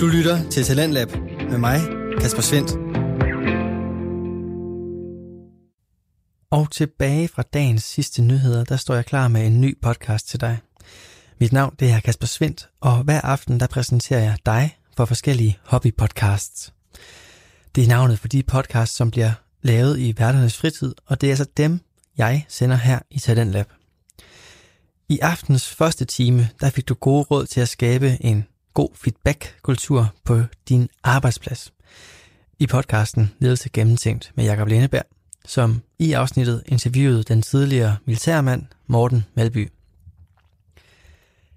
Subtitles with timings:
[0.00, 1.08] Du lytter til Talentlab
[1.50, 1.80] med mig,
[2.20, 2.70] Kasper Svendt.
[6.50, 10.40] Og tilbage fra dagens sidste nyheder, der står jeg klar med en ny podcast til
[10.40, 10.58] dig.
[11.40, 15.58] Mit navn det er Kasper Svendt, og hver aften der præsenterer jeg dig for forskellige
[15.64, 16.72] hobbypodcasts.
[17.74, 21.30] Det er navnet for de podcasts, som bliver lavet i hverdagens fritid, og det er
[21.30, 21.80] altså dem,
[22.18, 23.66] jeg sender her i Talentlab.
[25.08, 28.46] I aftens første time, der fik du gode råd til at skabe en
[28.78, 31.72] god feedback-kultur på din arbejdsplads.
[32.58, 35.04] I podcasten Ledelse Gennemtænkt med Jakob Lenneberg,
[35.46, 39.68] som i afsnittet interviewede den tidligere militærmand Morten Malby.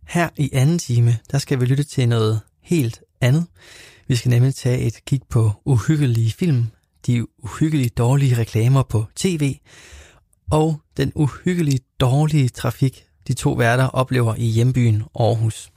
[0.08, 3.46] Her i anden time, der skal vi lytte til noget helt andet.
[4.08, 6.66] Vi skal nemlig tage et kig på uhyggelige film,
[7.08, 9.56] de uhyggelige dårlige reklamer på tv,
[10.52, 15.72] og den uhyggelige dårlige trafik, de to værter oplever i hjembyen Aarhus.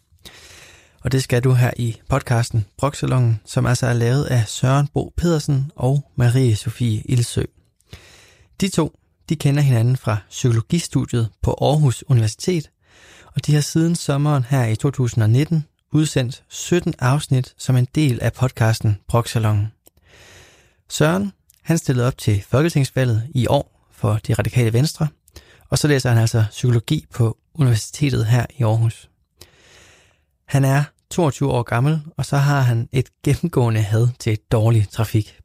[1.04, 5.12] Og det skal du her i podcasten Broksalongen, som altså er lavet af Søren Bo
[5.16, 7.42] Pedersen og Marie Sofie Ilsø.
[8.60, 12.70] De to, de kender hinanden fra psykologistudiet på Aarhus Universitet,
[13.26, 18.32] og de har siden sommeren her i 2019 udsendt 17 afsnit som en del af
[18.32, 19.72] podcasten Broksalongen.
[20.88, 21.32] Søren,
[21.62, 25.08] han stillede op til Folketingsvalget i år for de radikale venstre,
[25.70, 29.10] og så læser han altså psykologi på universitetet her i Aarhus.
[30.46, 35.38] Han er 22 år gammel, og så har han et gennemgående had til dårlig trafik.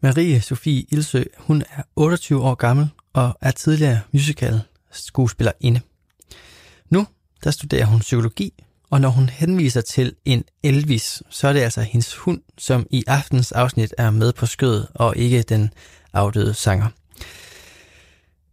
[0.00, 5.80] Marie Sofie Ilsø, hun er 28 år gammel og er tidligere musical skuespillerinde.
[6.90, 7.06] Nu
[7.44, 11.80] der studerer hun psykologi, og når hun henviser til en Elvis, så er det altså
[11.80, 15.70] hendes hund, som i aftens afsnit er med på skødet, og ikke den
[16.12, 16.88] afdøde sanger.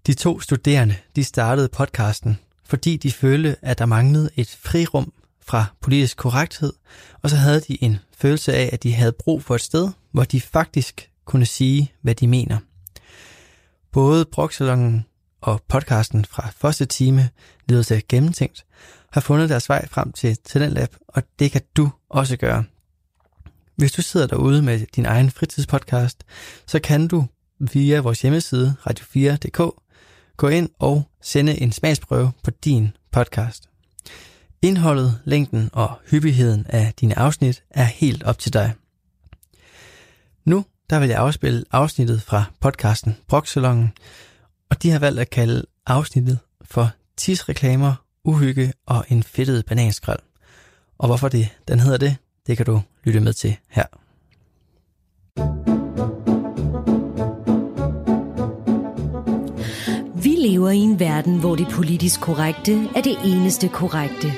[0.07, 2.39] De to studerende de startede podcasten,
[2.73, 6.73] fordi de følte, at der manglede et frirum fra politisk korrekthed,
[7.21, 10.23] og så havde de en følelse af, at de havde brug for et sted, hvor
[10.23, 12.57] de faktisk kunne sige, hvad de mener.
[13.91, 15.05] Både Broksalongen
[15.41, 17.29] og podcasten fra første time,
[17.69, 18.65] lyder sig gennemtænkt,
[19.11, 22.63] har fundet deres vej frem til Talentlab, og det kan du også gøre.
[23.75, 26.23] Hvis du sidder derude med din egen fritidspodcast,
[26.67, 27.25] så kan du
[27.59, 29.82] via vores hjemmeside radio4.dk
[30.37, 33.69] gå ind og sende en smagsprøve på din podcast.
[34.61, 38.73] Indholdet, længden og hyppigheden af dine afsnit er helt op til dig.
[40.45, 43.91] Nu der vil jeg afspille afsnittet fra podcasten Broxalongen,
[44.69, 50.19] og de har valgt at kalde afsnittet for tidsreklamer, uhygge og en fedtet bananskrald.
[50.97, 52.15] Og hvorfor det, den hedder det,
[52.47, 53.85] det kan du lytte med til her.
[55.65, 55.72] Vi
[60.43, 64.33] lever i en verden, hvor det politisk korrekte er det eneste korrekte.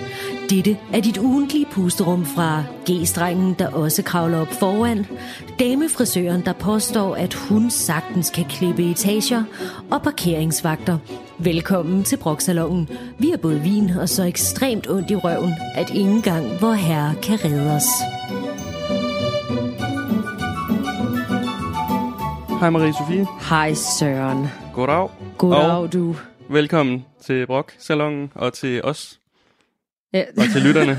[0.50, 5.06] Dette er dit ugentlige pusterum fra G-strengen, der også kravler op foran,
[5.60, 9.44] damefrisøren, der påstår, at hun sagtens kan klippe etager,
[9.92, 10.98] og parkeringsvagter.
[11.38, 12.90] Velkommen til Broksalongen.
[13.20, 17.16] Vi har både vin og så ekstremt ondt i røven, at ingen gang vor herre
[17.24, 17.88] kan redde os.
[22.60, 23.28] Hej Marie Sofie.
[23.50, 24.48] Hej Søren.
[24.74, 25.25] Goddag.
[25.38, 26.16] Goddag du.
[26.50, 29.20] velkommen til Brok Salongen og til os
[30.14, 30.24] Ja.
[30.38, 30.98] og til lytterne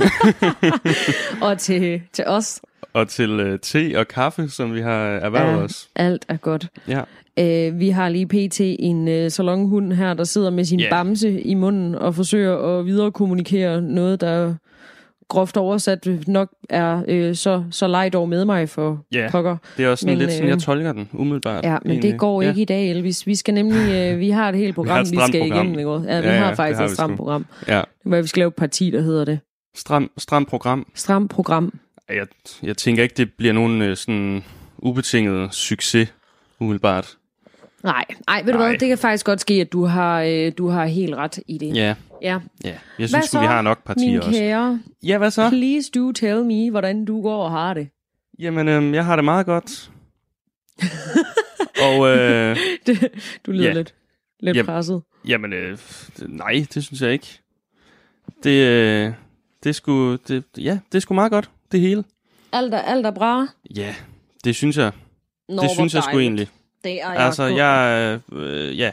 [1.50, 2.60] og til, til os.
[2.92, 5.88] og til uh, te og kaffe, som vi har erhvervet Ja, os.
[5.96, 6.66] alt er godt.
[6.88, 7.02] Ja.
[7.38, 8.60] Øh, vi har lige pt.
[8.60, 10.90] en øh, salonhund her, der sidder med sin yeah.
[10.90, 14.54] bamse i munden og forsøger at viderekommunikere noget, der
[15.28, 19.28] groft oversat nok er øh, så, så leg dog med mig for Ja.
[19.30, 19.56] pokker.
[19.76, 21.64] Det er også sådan Men, lidt sådan, øh, jeg tolker den umiddelbart.
[21.64, 22.12] Ja, men egentlig.
[22.12, 22.48] det går ja.
[22.48, 23.26] ikke i dag, Elvis.
[23.26, 25.66] Vi skal nemlig, øh, vi har et helt program, et vi, skal program.
[25.66, 25.78] igennem.
[25.78, 25.90] Ikke?
[26.12, 27.46] Ja, vi Ja, ja, har faktisk har et vi stramt program.
[27.68, 29.38] Ja, Hvor vi skal lave et parti, der hedder det.
[29.74, 30.86] stram, stram program.
[30.94, 31.78] Stramt program.
[32.08, 32.26] Jeg,
[32.62, 34.44] jeg tænker ikke, det bliver nogen øh, sådan
[34.78, 36.08] ubetinget succes
[36.60, 37.14] umiddelbart.
[37.84, 38.68] Nej, nej, ved du Nej.
[38.68, 41.58] hvad, det kan faktisk godt ske, at du har, øh, du har helt ret i
[41.58, 41.74] det.
[41.76, 42.38] Ja, ja.
[42.64, 42.78] ja.
[42.98, 44.30] Jeg synes sgu, vi har nok partier min også.
[44.30, 44.80] kære?
[45.02, 45.48] Ja, hvad så?
[45.48, 47.88] Please do tell me, hvordan du går og har det.
[48.38, 49.90] Jamen, øhm, jeg har det meget godt.
[51.86, 52.56] og øh,
[52.86, 53.08] det
[53.46, 53.72] du lyder Ja.
[53.72, 53.94] lidt,
[54.40, 54.66] lidt Jamen.
[54.66, 55.02] presset.
[55.28, 55.78] Jamen, øh,
[56.26, 57.40] nej, det synes jeg ikke.
[58.42, 59.12] Det, øh,
[59.62, 62.04] det er sgu, det, ja, det er sgu meget godt, det hele.
[62.52, 63.46] Alt er, alt er bra.
[63.76, 63.94] Ja,
[64.44, 64.92] det synes jeg.
[65.48, 66.48] Nå, det synes jeg sgu egentlig.
[66.84, 68.90] Det er jeg Altså, jeg, øh, ja,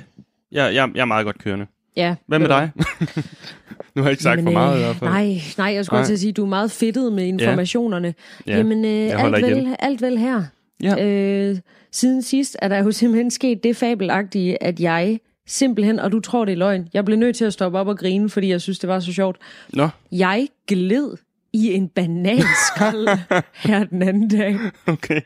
[0.52, 1.68] jeg, jeg, jeg er meget godt kørende.
[1.96, 2.72] Ja, Hvad med dig?
[3.96, 5.10] nu har jeg ikke sagt Jamen, for meget øh, i hvert fald.
[5.10, 6.06] Nej, nej, jeg skulle Nej.
[6.06, 8.14] til at sige, at du er meget fedtet med informationerne.
[8.48, 9.76] Ja, Jamen, øh, alt, vel, igen.
[9.80, 10.44] alt vel her.
[10.84, 11.06] Ja.
[11.06, 11.58] Øh,
[11.92, 16.46] siden sidst er der jo simpelthen sket det fabelagtige, at jeg simpelthen, og du tror
[16.46, 18.80] det er løgn, jeg blev nødt til at stoppe op og grine, fordi jeg synes,
[18.80, 19.38] det var så sjovt.
[19.74, 21.18] Nå, Jeg gled
[21.54, 23.08] i en bananskrald
[23.68, 24.58] her den anden dag.
[24.88, 25.22] Okay.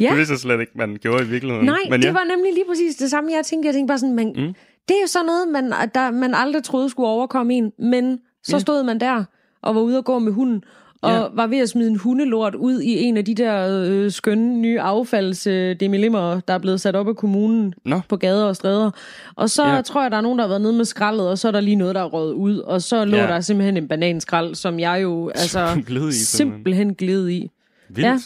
[0.00, 0.08] Ja.
[0.08, 1.66] Det vidste jeg slet ikke, man gjorde i virkeligheden.
[1.66, 2.12] Nej, Men det ja.
[2.12, 3.66] var nemlig lige præcis det samme, jeg tænkte.
[3.66, 4.54] Jeg tænkte bare sådan, man, mm.
[4.88, 7.72] Det er jo sådan noget, man, der, man aldrig troede skulle overkomme en.
[7.78, 8.60] Men så Ja.
[8.60, 9.24] stod man der
[9.62, 10.62] og var ude og gå med hunden,
[11.02, 11.22] og Ja.
[11.34, 14.80] var ved at smide en hundelort ud i en af de der øh, skønne nye
[14.80, 18.00] affaldsdemilimmer, der er blevet sat op af kommunen Nå.
[18.08, 18.90] på gader og stræder.
[19.36, 19.80] Og så Ja.
[19.82, 21.60] tror jeg, der er nogen, der har været nede med skraldet, og så er der
[21.60, 22.58] lige noget, der er røget ud.
[22.58, 23.22] Og så lå Ja.
[23.26, 26.12] der simpelthen en bananskrald, som jeg jo altså Gled i, simpelthen.
[26.54, 27.50] simpelthen gled i.
[27.88, 28.06] Vildt.
[28.06, 28.18] Ja.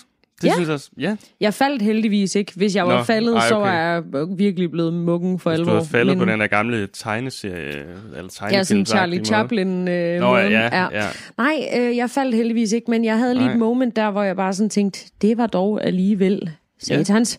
[0.43, 0.53] Det Ja.
[0.55, 1.17] synes jeg, ja.
[1.41, 2.53] Jeg faldt heldigvis ikke.
[2.57, 3.71] Hvis jeg var Nå, faldet, ej, så okay.
[3.71, 4.03] var jeg
[4.39, 5.73] virkelig blevet muggen for Hvis alvor.
[5.73, 7.85] du havde faldet Men- på den der gamle tegneserie,
[8.17, 8.53] eller tegnefilm.
[8.59, 9.89] Ja, sådan Charlie Chaplin.
[9.89, 11.07] Øh, Nå, ja, ja, ja.
[11.39, 13.53] Nej, øh, jeg faldt heldigvis ikke, men jeg havde lige Nej.
[13.53, 17.39] et moment der, hvor jeg bare sådan tænkte, det var dog alligevel satans,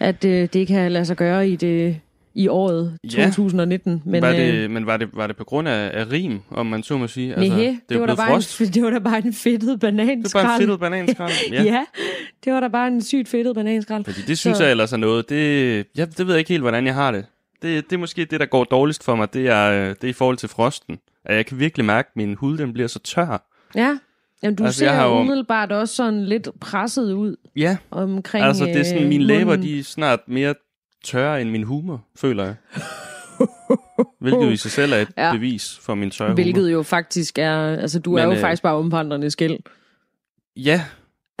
[0.00, 0.06] ja.
[0.06, 2.00] at øh, det kan lade sig gøre i det
[2.34, 3.24] i året Ja.
[3.24, 4.02] 2019.
[4.06, 6.66] Men, var øh, det, men var det, var det på grund af, af rim, om
[6.66, 7.34] man så må sige?
[7.36, 8.60] Næhe, det, det, var da blevet bare frost.
[8.60, 10.46] en, det var da bare en fedtet Det var bananskrald.
[10.46, 11.32] bare en fedtet bananskrald.
[11.52, 11.62] Ja.
[11.62, 11.72] Ja.
[11.72, 11.84] ja,
[12.44, 14.04] det var da bare en sygt fedtet bananskrald.
[14.04, 16.62] Fordi det synes Så- jeg ellers er noget, det, ja, det ved jeg ikke helt,
[16.62, 17.24] hvordan jeg har det.
[17.62, 17.84] det.
[17.90, 20.12] Det er måske det, der går dårligst for mig, det er, øh, det er i
[20.12, 20.98] forhold til frosten.
[21.24, 23.46] At jeg kan virkelig mærke, at min hud den bliver så tør.
[23.74, 23.98] Ja,
[24.42, 27.76] Jamen, du Altså, altså, jeg ser har jo- umiddelbart også sådan lidt presset ud Ja,
[27.90, 30.54] omkring altså det er sådan, mine øh, læber, de er snart mere
[31.04, 32.54] tørre end min humor, føler jeg.
[34.20, 35.32] Hvilket i sig selv er et Ja.
[35.32, 36.34] bevis for min tørre humor.
[36.42, 39.58] Hvilket jo faktisk er, altså du er Men, jo øh, faktisk bare omvandrende skæld.
[40.56, 40.84] Ja,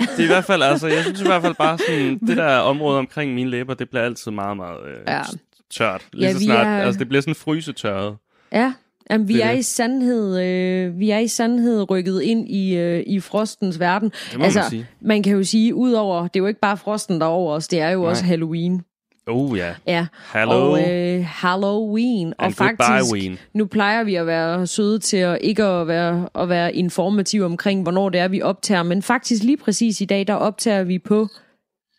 [0.00, 2.56] det er i hvert fald, altså, jeg synes i hvert fald bare sådan, det der
[2.58, 5.22] område omkring mine læber, det bliver altid meget, meget øh, Ja.
[5.70, 6.02] tørt.
[6.12, 8.16] Lige Ja, så snart, er- altså det bliver sådan frysetørret.
[8.52, 8.72] Ja,
[9.10, 12.76] Jamen, vi Det er er i sandhed, øh, vi er i sandhed rykket ind i,
[12.76, 14.12] øh, i frostens verden.
[14.30, 14.86] Det må altså, man sige.
[15.00, 17.68] man kan jo sige, udover, det er jo ikke bare frosten der er over os,
[17.68, 18.08] det er jo Nej.
[18.10, 18.82] også Halloween.
[19.30, 19.74] Oh ja.
[19.86, 20.70] Ja, Hello.
[20.72, 22.34] og øh, Halloween.
[22.38, 23.36] Og And faktisk, goodbye-ween.
[23.54, 27.82] nu plejer vi at være søde til at ikke at være, at være informative omkring,
[27.82, 28.82] hvornår det er, vi optager.
[28.82, 31.26] Men faktisk lige præcis i dag, der optager vi på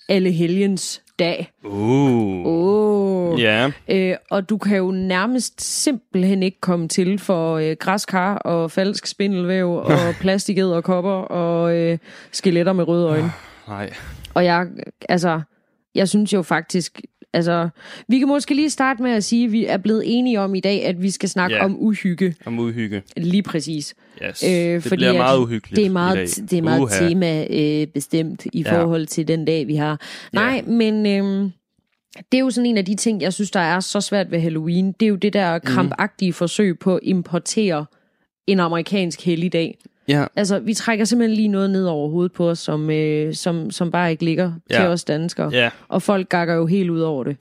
[0.09, 1.51] Alle Helgens dag.
[1.63, 2.45] Uh.
[2.45, 3.41] Åh.
[3.41, 8.71] Ja, Øh, og du kan jo nærmest simpelthen ikke komme til for øh, græskar og
[8.71, 11.97] falsk spindelvæv og plastiked og kopper og øh,
[12.31, 13.31] skeletter med røde øjne.
[13.67, 13.93] nej.
[14.33, 14.67] Og jeg,
[15.09, 15.41] altså,
[15.95, 17.01] jeg synes jo faktisk,
[17.33, 17.69] altså,
[18.07, 20.59] vi kan måske lige starte med at sige, at vi er blevet enige om i
[20.59, 21.65] dag, at vi skal snakke Ja.
[21.65, 22.35] om uhygge.
[22.45, 23.03] Om uhygge.
[23.17, 23.95] Lige præcis.
[24.25, 24.43] Yes.
[24.43, 27.07] Øh, det fordi bliver meget uhyggeligt Det er meget, det er meget Uha.
[27.07, 28.81] tema øh, bestemt i Ja.
[28.81, 29.99] forhold til den dag, vi har.
[30.33, 30.71] Nej, Ja.
[30.71, 31.49] men øh,
[32.31, 34.39] det er jo sådan en af de ting, jeg synes, der er så svært ved
[34.39, 34.91] Halloween.
[34.91, 35.65] Det er jo det der Mhm.
[35.65, 37.85] krampagtige forsøg på at importere
[38.47, 39.77] en amerikansk helligdag.
[40.07, 43.71] Ja, Altså, vi trækker simpelthen lige noget ned over hovedet på os, som, øh, som,
[43.71, 44.75] som bare ikke ligger ja.
[44.75, 45.49] til os danskere.
[45.53, 45.69] ja.
[45.87, 47.37] Og folk gakker jo helt ud over det.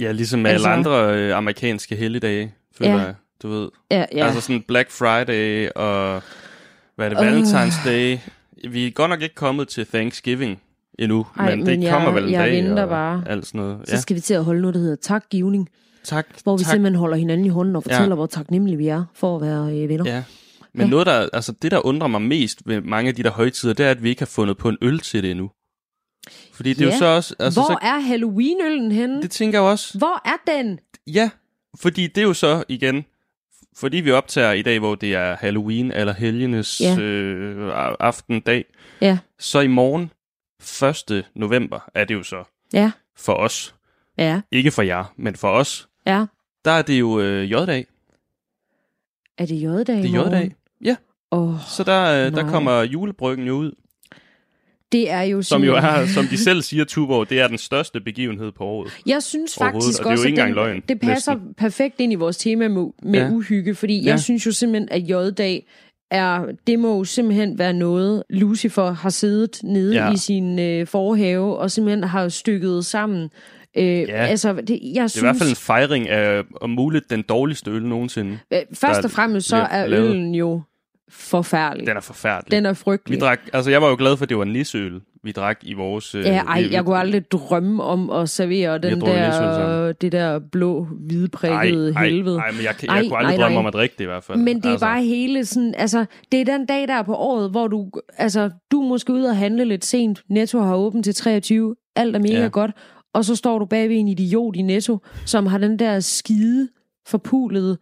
[0.00, 2.98] ja ligesom med Altså- alle andre øh, amerikanske helligdage, føler Ja.
[2.98, 3.14] jeg.
[3.42, 3.68] Du ved.
[3.90, 4.26] Ja, ja.
[4.26, 6.22] Altså sådan Black Friday og
[6.96, 8.18] hvad er det, Valentine's Day.
[8.70, 10.60] Vi er godt nok ikke kommet til Thanksgiving
[10.98, 13.22] endnu, Ej, men, det men kommer jeg- vel en jeg dag venter og bare.
[13.26, 13.78] alt sådan noget.
[13.88, 15.68] Så skal vi til at holde noget, der hedder takgivning,
[16.08, 16.26] tak.
[16.42, 16.72] hvor vi tak.
[16.72, 17.94] simpelthen holder hinanden i hånden og Ja.
[17.94, 20.04] fortæller, hvor taknemmelige vi er for at være øh, venner.
[20.10, 20.24] Ja.
[20.74, 20.90] Men Ja.
[20.90, 23.86] noget, der, altså det, der undrer mig mest ved mange af de der højtider, det
[23.86, 25.50] er, at vi ikke har fundet på en øl til det endnu.
[26.52, 26.92] Fordi det er Ja.
[26.92, 27.34] jo så også...
[27.38, 29.22] Altså, Hvor så, er Halloween-øllen henne?
[29.22, 29.98] det tænker jeg også.
[29.98, 30.78] Hvor er den?
[31.06, 31.30] Ja,
[31.80, 33.04] fordi det er jo så igen,
[33.76, 36.98] fordi vi optager i dag, hvor det er Halloween eller helgenes Ja.
[37.00, 38.64] øh, aften dag,
[39.00, 40.10] Ja, så i morgen,
[41.10, 41.24] 1.
[41.34, 43.74] november, er det jo så ja, for os.
[44.18, 45.87] ja, Ikke for jer, men for os.
[46.08, 46.24] Ja.
[46.64, 47.86] Der er det jo øh, J-dag.
[49.38, 50.26] Er det J-dag Det er?
[50.26, 50.54] J-dag.
[50.84, 50.96] Ja,
[51.32, 53.72] Åh, så der, øh, der kommer julebryggen jo ud.
[54.92, 58.00] det er jo Som jo er, som de selv siger, Tuborg, det er den største
[58.00, 58.92] begivenhed på året.
[59.06, 61.54] Jeg synes faktisk og det er jo også, ikke at den, løgn, det passer næsten.
[61.54, 63.30] perfekt ind i vores tema med, med Ja.
[63.30, 64.10] uhygge, fordi Ja.
[64.10, 65.66] jeg synes jo simpelthen, at J-dag
[66.10, 70.12] er, det må jo simpelthen være noget, Lucifer har siddet nede ja.
[70.12, 73.30] i sin øh, forhave, og simpelthen har stykket sammen.
[73.78, 74.26] Øh, ja.
[74.26, 77.22] Altså, det, jeg Det er synes, i hvert fald en fejring af, om muligt, den
[77.22, 78.38] dårligste øl nogensinde.
[78.52, 80.10] øh, først og fremmest så er lavet.
[80.10, 80.62] øllen jo
[81.10, 81.86] forfærdelig.
[81.86, 82.50] Den er forfærdelig.
[82.52, 83.20] Den er Vi frygtelig.
[83.20, 86.14] drak, altså jeg var jo glad for, at det var nisseøl, vi drak i vores...
[86.14, 90.38] Øh, Ja, ej, vi- jeg kunne aldrig drømme om at servere den der, det der
[90.52, 92.38] blå, hvidprikkede ej, helvede.
[92.38, 93.60] Ej, men jeg, kan- Ej, jeg kunne aldrig nej, drømme nej.
[93.60, 94.38] om at drikke det i hvert fald.
[94.38, 97.50] Men det er altså, bare hele sådan, altså, det er den dag der på året,
[97.50, 101.14] hvor du, altså, du er måske ude og handle lidt sent, Netto har åbent til
[101.14, 102.48] 23, alt er mega ja.
[102.48, 102.70] godt,
[103.14, 106.68] og så står du bag ved en idiot i Netto, som har den der skide
[107.06, 107.78] forpulede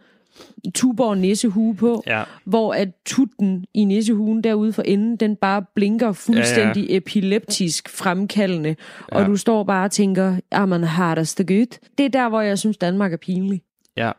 [0.75, 6.13] Tuborg nissehue på, Ja, hvor at tutten i nissehuen derude for enden, den bare blinker
[6.13, 6.97] fuldstændig ja, ja.
[6.97, 9.19] epileptisk fremkaldende, ja.
[9.19, 9.23] Ja.
[9.25, 11.81] og du står bare og tænker, ah, man har det så godt.
[11.99, 13.63] Det er der, hvor jeg synes, Danmark er pinlig.
[13.97, 14.13] ja.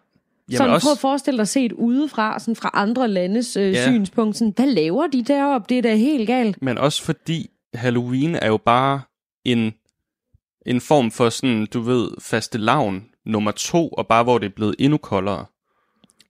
[0.49, 3.83] Jamen sådan, også- prøv at forestille dig set udefra, sådan fra andre landes øh, Ja.
[3.87, 4.37] synspunkt.
[4.37, 5.65] Sådan, hvad laver de deroppe?
[5.69, 6.61] Det er da helt galt.
[6.61, 9.01] Men også fordi Halloween er jo bare
[9.45, 9.73] en,
[10.67, 14.55] en form for sådan, du ved, faste lavn nummer to, og bare hvor det er
[14.55, 15.45] blevet endnu koldere.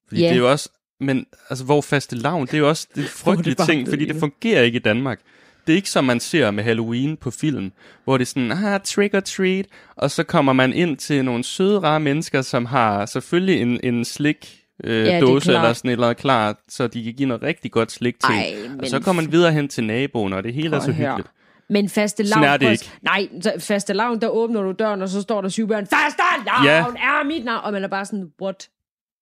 [0.07, 0.27] Fordi Ja.
[0.27, 3.65] det er jo også, men altså hvor faste lavn, det er jo også det frygtelige
[3.65, 5.19] ting, fordi det fungerer ikke i Danmark.
[5.67, 7.71] Det er ikke som man ser med Halloween på film,
[8.03, 9.65] hvor det er sådan, ah, trick or treat,
[9.95, 14.05] og så kommer man ind til nogle søde, rare mennesker, som har selvfølgelig en, en
[14.05, 17.71] slik øh, er dåse eller sådan et eller klar, så de kan give noget rigtig
[17.71, 18.35] godt slik til.
[18.35, 18.71] Ej, en.
[18.71, 20.89] men og så kommer man videre hen til naboen, og det hele er Prøv så
[20.89, 21.23] at høre.
[21.69, 22.43] Men faste lavn...
[22.43, 22.91] At- ikke.
[23.01, 23.27] Nej,
[23.59, 25.87] faste lavn, der åbner du døren, og så står der syv børn.
[25.87, 26.79] Faste lavn Ja.
[26.79, 27.63] er mit navn.
[27.63, 28.69] Og man er bare sådan, what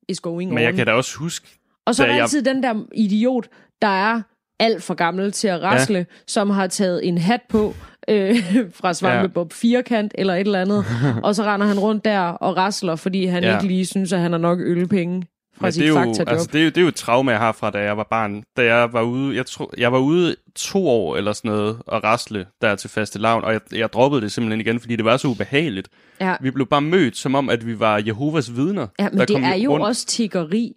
[0.09, 0.63] is going Men on?
[0.63, 1.47] jeg kan da også huske,
[1.85, 3.47] Og så er der jeg- altid den der idiot,
[3.81, 4.21] der er
[4.59, 6.03] alt for gammel til at rasle, ja.
[6.27, 7.73] som har taget en hat på
[8.07, 8.35] øh,
[8.79, 9.55] fra Svampebob ja.
[9.55, 10.85] Firkant eller et eller andet,
[11.23, 13.43] og så render han rundt der og rasler, fordi han.
[13.43, 13.55] Ja.
[13.55, 15.23] ikke lige synes, at han har nok ølpenge
[15.57, 17.31] fra Men sit det er, jo, altså, det, er jo, det er jo et traume,
[17.31, 18.43] jeg har fra, da jeg var barn.
[18.57, 22.03] Da jeg var ude, jeg, tror, jeg var ude to år eller sådan noget, og
[22.03, 25.17] rasle der til faste lavn, og jeg, jeg droppede det simpelthen igen, fordi det var
[25.17, 25.89] så ubehageligt.
[26.21, 26.35] ja.
[26.41, 28.87] Vi blev bare mødt, som om, at vi var Jehovas vidner.
[28.99, 29.85] ja, men der det er jo rundt.
[29.85, 30.73] også tiggeri.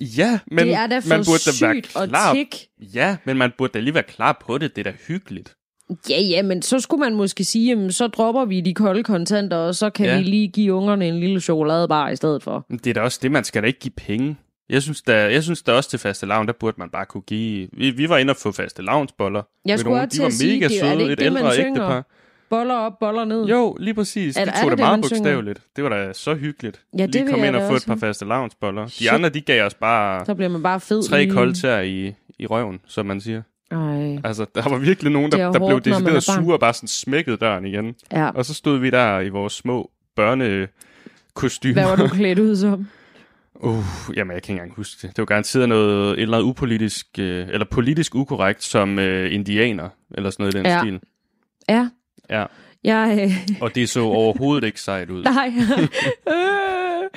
[0.00, 2.34] Ja, men det er da man burde da være klar.
[2.34, 2.56] tigge.
[2.94, 4.76] Ja, men man burde da lige være klar på det.
[4.76, 5.54] Det er da hyggeligt.
[6.10, 9.56] Ja, ja, men så skulle man måske sige, jamen, så dropper vi de kolde kontanter,
[9.56, 10.16] og så kan Ja.
[10.18, 12.66] vi lige give ungerne en lille chokoladebar i stedet for.
[12.68, 14.36] Men det er da også det, man skal da ikke give penge.
[14.70, 17.20] Jeg synes da, jeg synes da også til faste lavn, der burde man bare kunne
[17.22, 17.68] give...
[17.72, 19.42] Vi, vi var inde og få faste lavnsboller.
[19.64, 20.06] Jeg skulle nogen.
[20.06, 21.58] også De var at sige, mega det er- er det søde, ikke et det, ældre
[21.58, 22.04] ægtepar.
[22.50, 23.44] Boller op, boller ned.
[23.46, 24.36] Jo, lige præcis.
[24.36, 25.60] Er- De er tog det det det, meget bogstaveligt.
[25.76, 26.80] Det var da så hyggeligt.
[26.98, 28.84] Ja, det lige vil kom jeg ind og få et par faste lavnsboller.
[28.84, 29.08] De Shit.
[29.08, 31.02] andre, de gav os bare Så bliver man bare fed.
[31.08, 33.42] tre lige- koldtær i, i røven, som man siger.
[33.70, 36.54] Ej, Altså, der var virkelig nogen, er der, der blev hårdt, man decideret er sure
[36.56, 37.94] og bare sådan smækkede døren igen.
[38.12, 38.28] ja.
[38.30, 41.72] Og så stod vi der i vores små børnekostymer.
[41.74, 42.86] Hvad var du klædt ud som?
[43.54, 43.84] Uh,
[44.16, 45.16] jamen, jeg kan ikke engang huske det.
[45.16, 49.88] Det var garanteret noget, et eller andet upolitisk, øh, eller politisk ukorrekt som øh, indianer,
[50.14, 50.80] eller sådan noget i den Ja.
[50.80, 51.00] stil.
[51.68, 51.88] Ja.
[52.30, 52.44] Ja.
[52.84, 55.22] Jeg, øh, Og det så overhovedet ikke sejt ud.
[55.34, 55.52] nej.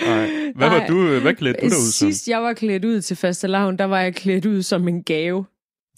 [0.06, 0.30] Nej.
[0.56, 0.88] Hvad var Nej.
[0.88, 2.12] du, øh, hvad klædte du dig ud som?
[2.12, 5.46] Sidst jeg var klædt ud til fastelavn, der var jeg klædt ud som en gave.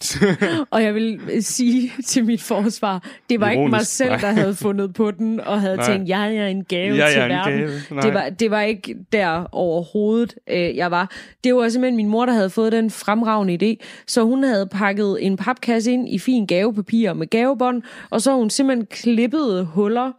[0.72, 3.92] Og jeg vil øh, sige til mit forsvar, det var ikke mig Ironisk.
[3.96, 5.86] selv, der havde fundet på den, og havde Nej.
[5.92, 7.58] tænkt, jeg er en gave Jeg til en verden.
[7.60, 8.02] gave.
[8.02, 11.12] Det var, det var ikke der overhovedet, øh, jeg var.
[11.44, 13.86] Det var simpelthen min mor, der havde fået den fremragende idé.
[14.08, 18.50] Så hun havde pakket en papkasse ind i fin gavepapir med gavebånd, og så hun
[18.50, 20.12] simpelthen klippet huller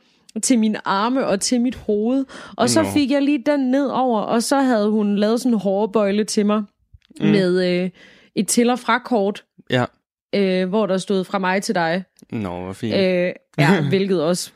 [0.42, 2.24] til mine arme og til mit hoved.
[2.56, 2.88] Og så Nå.
[2.94, 6.46] fik jeg lige den ned over, og så havde hun lavet sådan en hårbøjle til
[6.46, 6.62] mig
[7.20, 7.26] mm.
[7.26, 7.90] med øh,
[8.36, 9.84] et til- og frakort, Ja.
[10.34, 12.04] øh, hvor der stod fra mig til dig.
[12.30, 12.94] Nå, hvor fint.
[12.94, 14.50] Øh, ja, hvilket også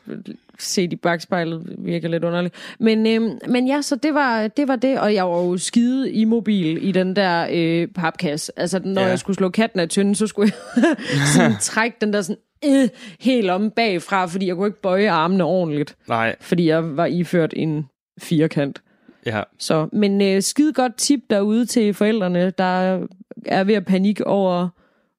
[0.59, 2.55] set i bagspejlet virker lidt underligt.
[2.79, 6.11] Men, øh, men ja, så det var, det var det, og jeg var jo skide
[6.11, 8.51] immobil i den der øh, papkasse.
[8.59, 9.07] Altså, når Ja.
[9.07, 10.97] jeg skulle slå katten af tynden, så skulle jeg
[11.35, 12.89] sådan trække den der sådan øh,
[13.19, 17.53] helt om bagfra, fordi jeg kunne ikke bøje armene ordentligt, Nej, fordi jeg var iført
[17.57, 17.85] en
[18.21, 18.81] firkant.
[19.25, 19.43] ja.
[19.59, 22.99] Så, men øh, skide godt tip derude til forældrene, der
[23.45, 24.67] er ved at panik over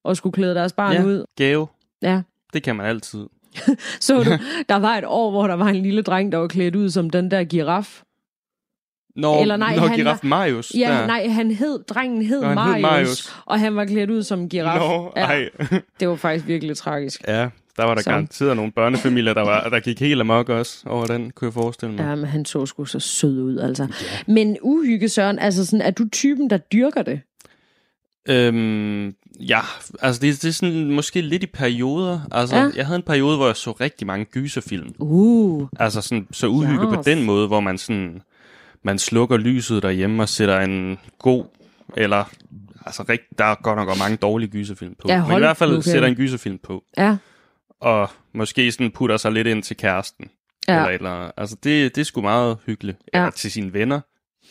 [0.05, 1.03] at skulle klæde deres barn ja.
[1.03, 1.25] ud.
[1.37, 1.67] Gave,
[2.01, 2.21] Ja.
[2.53, 3.25] det kan man altid.
[3.99, 4.29] Så du,
[4.69, 7.09] der var et år, hvor der var en lille dreng, der var klædt ud som
[7.09, 8.01] den der giraf.
[9.15, 10.71] Når, Eller nej, når han giraf var- Marius.
[10.75, 11.07] Ja, der.
[11.07, 13.35] nej, han hed, drengen hed, Nå, han hed Marius, Marius.
[13.45, 14.79] og han var klædt ud som giraf.
[14.79, 15.49] Nå, ja, ej.
[15.99, 17.21] det var faktisk virkelig tragisk.
[17.27, 18.09] Ja, der var der Så.
[18.09, 21.95] garanteret nogle børnefamilier, der, var, der gik helt amok også over den, kunne jeg forestille
[21.95, 22.03] mig.
[22.03, 23.83] Ja, men han så sgu så sød ud, altså.
[23.83, 24.33] Ja.
[24.33, 27.21] Men uhygge, Søren, altså sådan, er du typen, der dyrker det?
[28.29, 29.15] Øhm,
[29.47, 29.59] ja,
[30.01, 32.19] altså det, det er sådan måske lidt i perioder.
[32.31, 32.69] Altså, Ja.
[32.75, 34.93] jeg havde en periode, hvor jeg så rigtig mange gyserfilm.
[34.99, 36.95] Uh, Altså sådan så uhygge Ja.
[36.95, 38.21] på den måde, hvor man sådan,
[38.83, 41.45] man slukker lyset derhjemme og sætter en god,
[41.97, 42.23] eller
[42.85, 45.07] altså rigt, der er godt nok mange dårlige gyserfilm på.
[45.07, 45.85] Ja, Men i hold hvert fald kæft.
[45.85, 47.17] sætter en gyserfilm på, ja.
[47.81, 50.29] og måske sådan putter sig lidt ind til kæresten.
[50.67, 50.73] Ja.
[50.75, 51.31] Eller, eller.
[51.37, 52.97] Altså det, det er sgu meget hyggeligt.
[53.13, 53.19] Ja.
[53.19, 53.99] Eller til sine venner.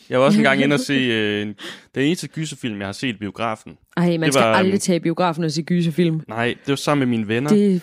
[0.09, 1.55] Jeg var også engang inde og se øh, en,
[1.95, 3.77] den eneste gyserfilm, jeg har set i biografen.
[3.97, 6.21] Ej, man Det skal var, aldrig øhm, tage i biografen og se gyserfilm.
[6.27, 7.49] Nej, det var sammen med mine venner.
[7.49, 7.81] Det,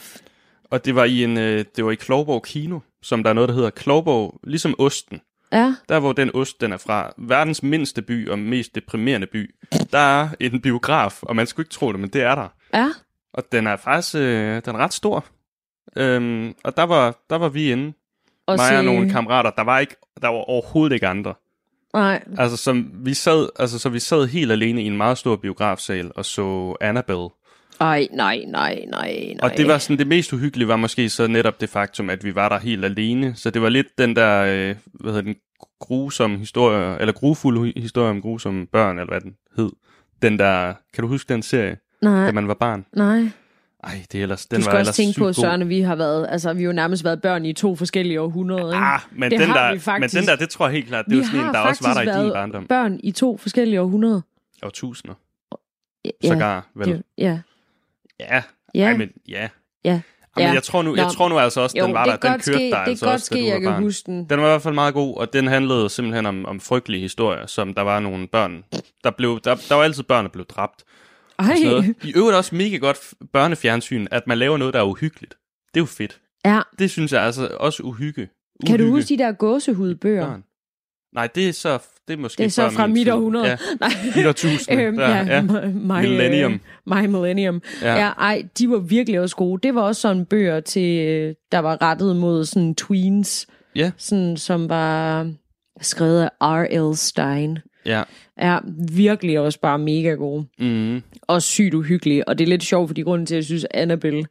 [0.71, 3.49] Og det var i en, øh, det var i Klovborg Kino, som der er noget,
[3.49, 5.21] der hedder Klovborg, ligesom Osten.
[5.53, 9.55] ja, Der hvor den ost, den er fra, verdens mindste by og mest deprimerende by,
[9.93, 12.49] der er en biograf, og man skulle ikke tro det, men det er der.
[12.75, 12.89] ja.
[13.33, 15.25] Og den er faktisk, øh, den er ret stor.
[15.97, 17.93] Øhm, og der var, der var vi inde,
[18.47, 21.35] Og mig se- og nogle kammerater, der var, ikke, der var overhovedet ikke andre.
[21.95, 25.37] Nej, Altså, som vi sad, altså, så vi sad helt alene i en meget stor
[25.37, 27.29] biografsal og så Annabelle.
[27.81, 29.37] Ej, nej, nej, nej, nej.
[29.43, 32.35] Og det var sådan, det mest uhyggelige var måske så netop det faktum, at vi
[32.35, 33.35] var der helt alene.
[33.37, 35.35] Så det var lidt den der, øh, hvad hedder den,
[35.81, 39.71] grusomme historier, eller grufulde hi- historier om grusomme børn, eller hvad den hed.
[40.23, 42.85] Den der, kan du huske den serie, Nej, da man var barn?
[42.97, 43.29] nej.
[43.85, 45.33] Ej, det er ellers, den Du skal var også tænke på.
[45.33, 48.21] Søren, at vi har været, altså vi har jo nærmest været børn i to forskellige
[48.21, 48.85] århundreder, ikke?
[48.85, 50.15] Ah, men Det den, der, vi men faktisk.
[50.15, 51.95] den der, det tror jeg helt klart, det vi var sådan en, der også var
[51.95, 52.67] der i faktisk din barndom.
[52.67, 54.21] børn i to forskellige århundreder.
[54.63, 55.15] Og tusinder,
[56.05, 56.89] Ja, sågar, vel?
[56.89, 57.39] det, ja.
[58.21, 58.43] Ja,
[58.75, 58.85] Ja.
[58.87, 59.49] Ej, men ja.
[59.85, 59.91] Ja.
[59.91, 60.01] Ej,
[60.37, 60.53] men Ja.
[60.53, 61.11] jeg tror nu, jeg Nå.
[61.11, 63.27] tror nu altså også, Jo, den var der, den kørte ske, det altså godt også,
[63.27, 64.25] ske, jeg kan huske den.
[64.31, 67.47] Den var i hvert fald meget god, og den handlede simpelthen om, om frygtelige historier,
[67.47, 68.65] som der var nogle børn,
[69.05, 70.85] der blev, der, der var altid børn, der blev dræbt.
[71.39, 71.95] Og sådan Ej, noget.
[72.05, 72.97] I øvrigt også mega godt
[73.33, 75.35] børnefjernsyn, at man laver noget, der er uhyggeligt.
[75.75, 76.21] Det er jo fedt.
[76.45, 76.61] ja.
[76.79, 78.29] Det synes jeg altså også uhygge.
[78.67, 80.27] Kan du Uhygge huske de der gåsehudbøger?
[80.27, 80.45] børn.
[81.15, 81.79] Nej, det er så,
[82.09, 83.47] det er måske Det er så fra mit århundrede.
[83.47, 83.91] Ja, Nej.
[84.17, 84.83] mit årtusinde.
[84.83, 85.43] Øhm, der, ja, ja.
[85.43, 86.53] My, Millennium.
[86.87, 87.63] Uh, my Millennium.
[87.83, 87.89] Ja.
[87.95, 88.01] Ja.
[88.05, 89.61] ja, ej, de var virkelig også gode.
[89.63, 93.91] Det var også sådan bøger, til, øh, der var rettet mod sådan tweens, Ja.
[93.97, 95.31] sådan, som var
[95.81, 96.97] skrevet af R.L.
[96.97, 97.59] Stein.
[97.87, 98.03] Ja.
[98.37, 98.61] Er
[98.93, 100.47] virkelig også bare mega gode.
[100.59, 101.03] Mm.
[101.23, 102.29] Og sygt uhyggelige.
[102.29, 104.25] Og det er lidt sjovt, fordi grunden til, at jeg synes, at Annabelle,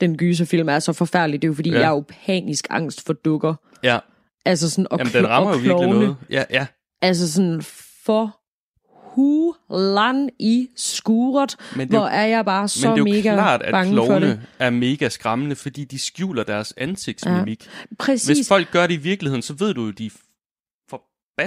[0.00, 1.78] den gyserfilm, er så forfærdelig, det er jo fordi, Ja.
[1.78, 3.54] jeg er jo panisk angst for dukker.
[3.82, 3.98] Ja,
[4.44, 6.16] Altså sådan, og, jamen den rammer og jo virkelig noget.
[6.30, 6.66] Ja, ja.
[7.02, 7.62] Altså sådan,
[8.04, 8.36] for
[9.14, 13.14] hulan i skuret, Men det er jo- hvor er jeg bare så Men det er
[13.14, 14.40] jo mega klart, at bange for klovne det.
[14.58, 17.66] er mega skræmmende, fordi de skjuler deres ansigtsmimik.
[17.66, 17.94] Ja.
[17.98, 18.26] Præcis.
[18.38, 20.10] Hvis folk gør det i virkeligheden, så ved du jo, de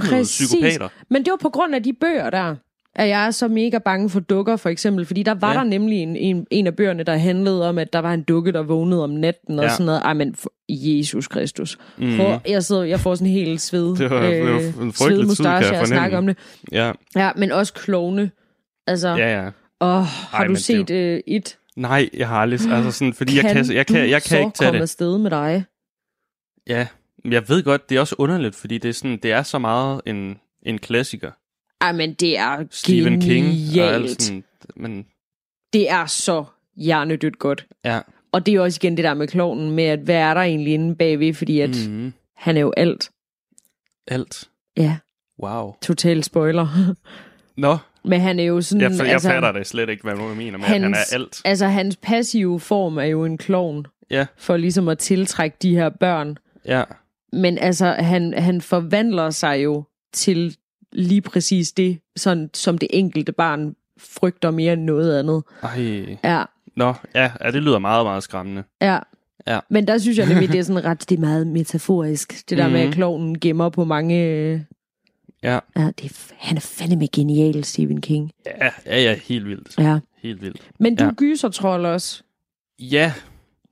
[0.02, 0.48] forbandede Præcis.
[0.48, 0.88] psykopater.
[1.10, 2.56] Men det var på grund af de bøger der,
[2.96, 5.06] at jeg er så mega bange for dukker, for eksempel.
[5.06, 5.58] Fordi der var Ja.
[5.58, 8.52] der nemlig en, en, en af bøgerne, der handlede om, at der var en dukke,
[8.52, 9.72] der vågnede om natten og Ja.
[9.72, 10.02] sådan noget.
[10.02, 11.78] Ej, men for Jesus Kristus.
[11.98, 12.18] Mm.
[12.18, 13.96] Prøv, jeg, sidder, jeg får sådan helt sved.
[13.96, 15.86] Det var- det var en frygtelig tid, kan jeg svedmustache af at fornemme.
[15.86, 16.38] snakke om det.
[16.72, 18.32] Ja, Ja, men også klovne.
[18.88, 19.42] Altså, ja.
[19.44, 19.48] ja,
[19.82, 21.58] åh, har Ej, du men det set øh, et?
[21.76, 22.60] Nej, jeg har aldrig...
[22.72, 24.82] Altså sådan, fordi jeg kan, jeg kan, jeg du kan ikke så tage komme det.
[24.82, 25.64] afsted med dig?
[26.68, 26.88] Ja,
[27.32, 30.02] jeg ved godt, det er også underligt, fordi det er, sådan, det er så meget
[30.06, 31.32] en, en klassiker.
[31.82, 33.94] Ej, men det er Stephen King og genialt.
[33.94, 34.44] alt sådan...
[34.76, 35.06] Men
[35.74, 36.46] Det er så
[36.78, 37.68] hjernedødt godt.
[37.86, 38.00] ja,
[38.32, 40.42] Og det er jo også igen det der med klovnen, med at hvad er der
[40.42, 41.94] egentlig inde bagved, fordi at mm.
[41.94, 43.10] mm, han er jo alt.
[44.08, 44.50] alt.
[44.78, 44.98] Ja,
[45.44, 45.76] Wow.
[45.82, 46.68] total spoiler.
[47.58, 48.82] Nå, Men han er jo sådan...
[48.82, 50.98] jeg, for, jeg altså, fatter det slet ikke, hvad du mener med, at han er
[51.14, 51.42] alt.
[51.46, 55.90] Altså, hans passive form er jo en klovn, Ja, for ligesom at tiltrække de her
[55.90, 56.38] børn.
[56.66, 56.84] ja.
[57.34, 60.56] Men altså, han, han forvandler sig jo til
[60.92, 65.44] lige præcis det, sådan, som det enkelte barn frygter mere end noget andet.
[65.64, 66.18] Ej.
[66.24, 66.44] Ja,
[66.76, 68.64] Nå, ja, ja, det lyder meget, meget skræmmende.
[68.82, 69.00] ja.
[69.48, 69.60] Ja.
[69.70, 72.50] Men der synes jeg nemlig, det er sådan ret, det er meget metaforisk.
[72.50, 72.88] Det der med, Mhm.
[72.90, 74.16] at klovnen gemmer på mange...
[75.44, 78.32] Ja, Ja, det er, han er fandeme genial, Stephen King.
[78.46, 79.76] ja, ja, ja helt vildt.
[79.80, 80.00] Ja.
[80.22, 80.58] Helt vildt.
[80.80, 81.12] Men du ja.
[81.12, 82.24] gyser trold også.
[82.80, 83.14] Ja,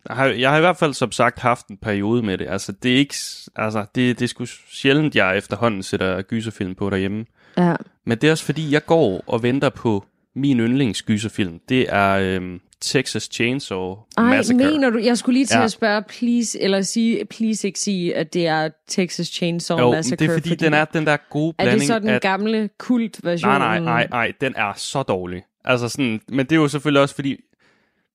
[0.09, 2.47] jeg har, jeg har i hvert fald som sagt haft en periode med det.
[2.49, 3.15] Altså, det er ikke,
[3.55, 7.25] altså, det, det er sgu sjældent, jeg efterhånden sætter gyserfilm på derhjemme.
[7.57, 7.75] Ja.
[8.05, 11.59] Men det er også fordi, jeg går og venter på min yndlingsgyserfilm.
[11.69, 14.57] Det er øhm, Texas Chainsaw Ej, Massacre.
[14.57, 14.97] mener du?
[14.99, 15.63] Jeg skulle lige til Ja.
[15.63, 20.15] at spørge, please, eller sige, please ikke sige, at det er Texas Chainsaw jo, Massacre.
[20.15, 22.21] det er fordi, fordi, den er den der gode Er blanding det så den af...
[22.21, 23.49] gamle kult-version?
[23.49, 25.43] Nej, nej, nej, nej, den er så dårlig.
[25.65, 27.37] Altså sådan, men det er jo selvfølgelig også fordi,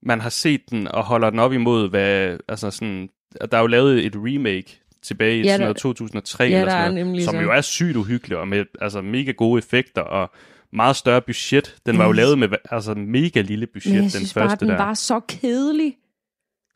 [0.07, 3.09] man har set den og holder den op imod, hvad, altså sådan,
[3.51, 6.89] der er jo lavet et remake tilbage i Ja, sådan noget 2003 ja, eller er
[6.91, 7.41] sådan noget, som så.
[7.41, 10.31] jo er sygt uhyggelig og med altså mega gode effekter og
[10.73, 11.77] meget større budget.
[11.87, 14.73] Den var jo lavet med altså mega lille budget, Men jeg den synes første bare,
[14.73, 14.85] den der.
[14.85, 15.97] var så kedelig.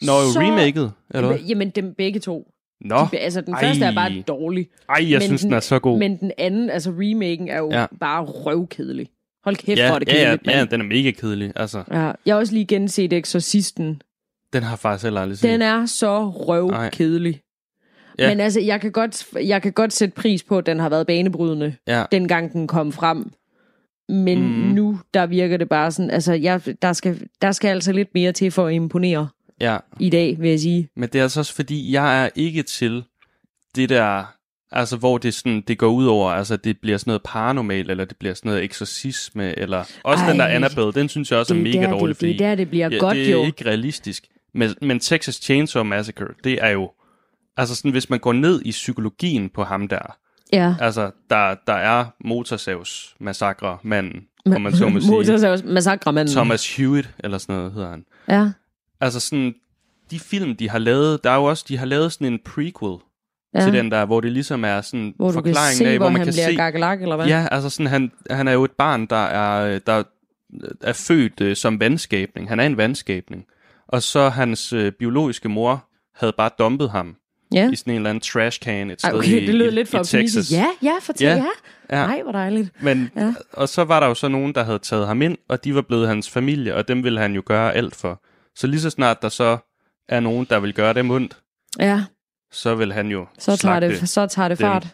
[0.02, 1.36] Nå, jo remaket, eller?
[1.48, 2.50] Jamen, dem begge to.
[2.80, 3.62] Nå, De, altså, den ej.
[3.66, 4.68] første er bare dårlig.
[4.88, 5.98] ej, jeg men synes, den den- er så god.
[5.98, 7.86] Men den anden, altså remaken, er jo ja.
[8.00, 9.08] bare røvkedelig.
[9.44, 10.68] Hold kæft, ja, hvor er det ja, ja, kedeligt, ja, mand.
[10.68, 11.52] den er mega kedelig.
[11.56, 14.02] Altså, Ja, jeg har også lige genset Exorcisten.
[14.52, 15.50] den har jeg faktisk heller aldrig set.
[15.50, 17.32] Den er så røvkedelig.
[17.32, 17.40] Ja.
[18.24, 18.28] Ja.
[18.28, 21.06] Men altså, jeg kan, godt, jeg kan godt sætte pris på, at den har været
[21.06, 23.32] banebrydende, Ja, dengang den kom frem.
[24.08, 24.74] Men mm.
[24.74, 28.32] nu, der virker det bare sådan, altså, jeg, der, skal, der skal altså lidt mere
[28.32, 29.28] til for at imponere
[29.60, 29.76] ja.
[30.00, 30.88] i dag, vil jeg sige.
[30.96, 33.04] Men det er altså også fordi, jeg er ikke til
[33.74, 34.34] det der,
[34.72, 38.04] altså hvor det, sådan, det går ud over, altså det bliver sådan noget paranormal, eller
[38.04, 41.54] det bliver sådan noget eksorcisme, eller også Ej, den der Annabelle, den synes jeg også
[41.54, 43.44] er mega der, dårlig, det, det er der, det bliver ja, godt det er jo.
[43.44, 44.26] ikke realistisk.
[44.54, 46.90] Men, men Texas Chainsaw Massacre, det er jo,
[47.56, 50.16] altså sådan, hvis man går ned i psykologien på ham der,
[50.52, 50.74] Ja.
[50.80, 55.10] altså der, der er motorsavs massakre manden, om man så må sige.
[55.16, 56.34] Motorsavs massakremanden.
[56.34, 58.04] Thomas Hewitt, eller sådan noget hedder han.
[58.28, 58.50] Ja.
[59.00, 59.54] Altså sådan,
[60.10, 62.98] de film, de har lavet, der er jo også, de har lavet sådan en prequel
[63.54, 63.60] ja.
[63.60, 66.24] til den der, hvor det ligesom er sådan Hvor forklaringen se, af, hvor hvor man
[66.24, 66.56] kan se...
[66.56, 67.26] gakkelak, eller hvad?
[67.26, 70.02] Ja, altså sådan, han, han er jo et barn, der er, der
[70.80, 72.48] er født øh, som vandskabning.
[72.48, 73.44] Han er en vandskabning.
[73.88, 75.84] Og så hans øh, biologiske mor
[76.14, 77.16] havde bare dumpet ham.
[77.54, 77.70] Ja.
[77.70, 79.74] i sådan en eller anden trash can et Ej, sted okay, i, det lød i,
[79.74, 80.04] lidt for i.
[80.04, 80.52] Texas.
[80.52, 81.34] Ja, ja, fortæl, Ja,
[81.90, 82.00] ja.
[82.00, 82.06] ja.
[82.06, 82.70] Nej, hvor dejligt.
[82.82, 83.34] Men, Ja.
[83.52, 85.82] Og så var der jo så nogen, der havde taget ham ind, og de var
[85.82, 88.22] blevet hans familie, og dem ville han jo gøre alt for.
[88.56, 89.58] Så lige så snart der så
[90.08, 91.38] er nogen, der vil gøre dem ondt,
[91.78, 92.04] Ja,
[92.52, 94.64] så vil han jo så tager det, så tager det dem.
[94.64, 94.88] fart.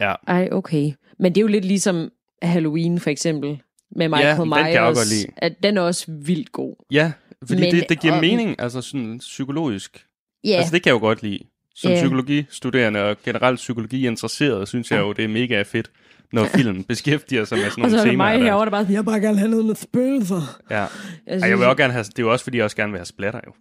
[0.00, 0.14] Ja.
[0.26, 0.92] Ej, okay.
[1.18, 2.10] Men det er jo lidt ligesom
[2.42, 3.62] Halloween, for eksempel,
[3.96, 4.74] med Michael den Myers.
[4.74, 5.26] jeg også lide.
[5.36, 6.84] At den er også vildt god.
[6.90, 7.12] Ja,
[7.48, 10.06] fordi Men- det, det giver og- mening, altså sådan psykologisk.
[10.44, 11.38] Ja, Altså det kan jeg jo godt lide.
[11.74, 11.96] Som Ja.
[11.96, 15.90] psykologistuderende og generelt psykologi interesseret, synes jeg jo, det er mega fedt,
[16.32, 18.36] når film beskæftiger sig med sådan og så nogle er temaer.
[18.38, 20.60] mig herovre, der bare sådan, jeg bare gerne have noget med spøgelser.
[20.70, 20.76] Ja.
[20.76, 20.88] Jeg,
[21.26, 22.98] Ej, jeg vil også gerne have, det er jo også, fordi jeg også gerne vil
[22.98, 23.52] have splatter jo.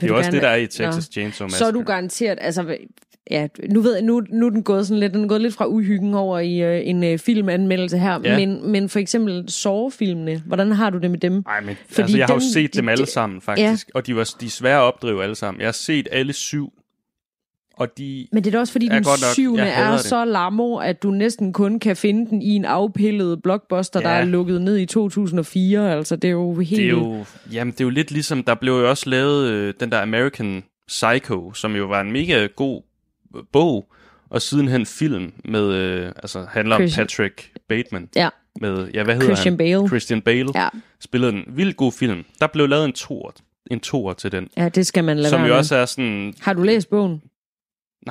[0.00, 1.58] Det er jo også det, der er i Texas Chainsaw Massacre.
[1.58, 2.76] Så er du garanteret, altså,
[3.30, 5.54] ja, nu ved jeg, nu, nu er den gået sådan lidt, den er gået lidt
[5.54, 8.38] fra uhyggen over i øh, en øh, filmanmeldelse her, Ja.
[8.38, 11.32] men, men for eksempel Saw-filmene, hvordan har du det med dem?
[11.46, 13.90] Nej, men Fordi altså, jeg har jo dem- set dem de- alle de- sammen, faktisk.
[13.94, 15.60] Og de, var, de er svære at opdrive alle sammen.
[15.60, 16.72] Jeg har set alle syv,
[17.78, 18.26] og de...
[18.32, 20.00] Men det er da også fordi, den nok- syvende er det.
[20.00, 24.08] så lammo, at du næsten kun kan finde den i en afpillet blockbuster, ja.
[24.08, 25.92] der er lukket ned i 2004.
[25.94, 26.70] Altså, det er jo helt...
[26.70, 29.74] Det er jo, jamen, det er jo lidt ligesom, der blev jo også lavet øh,
[29.80, 32.82] den der American Psycho, som jo var en mega god
[33.36, 33.92] øh, bog,
[34.30, 38.08] og sidenhen film med, øh, altså handler om Christian- Patrick Bateman.
[38.16, 38.28] Ja,
[38.60, 39.58] Med, ja, hvad hedder Christian han?
[39.58, 39.88] Bale.
[39.88, 40.48] Christian Bale.
[40.54, 40.68] Ja.
[41.00, 42.24] Spillede en vildt god film.
[42.40, 43.30] Der blev lavet en toer,
[43.70, 45.54] en toer til den, ja, det skal man lade som jo med.
[45.56, 47.22] også er sådan, Har du læst bogen?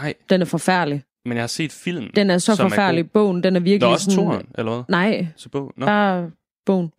[0.01, 1.03] Nej, Den er forfærlig.
[1.25, 3.03] men jeg har set film, Den er så forfærdig.
[3.03, 3.10] god.
[3.10, 4.15] bogen, den er Der virkelig er også sådan...
[4.25, 4.83] toeren, eller hvad?
[4.89, 5.73] Nej, Så bog?
[5.77, 5.86] Nå.
[5.86, 6.31] bare
[6.65, 6.91] bogen.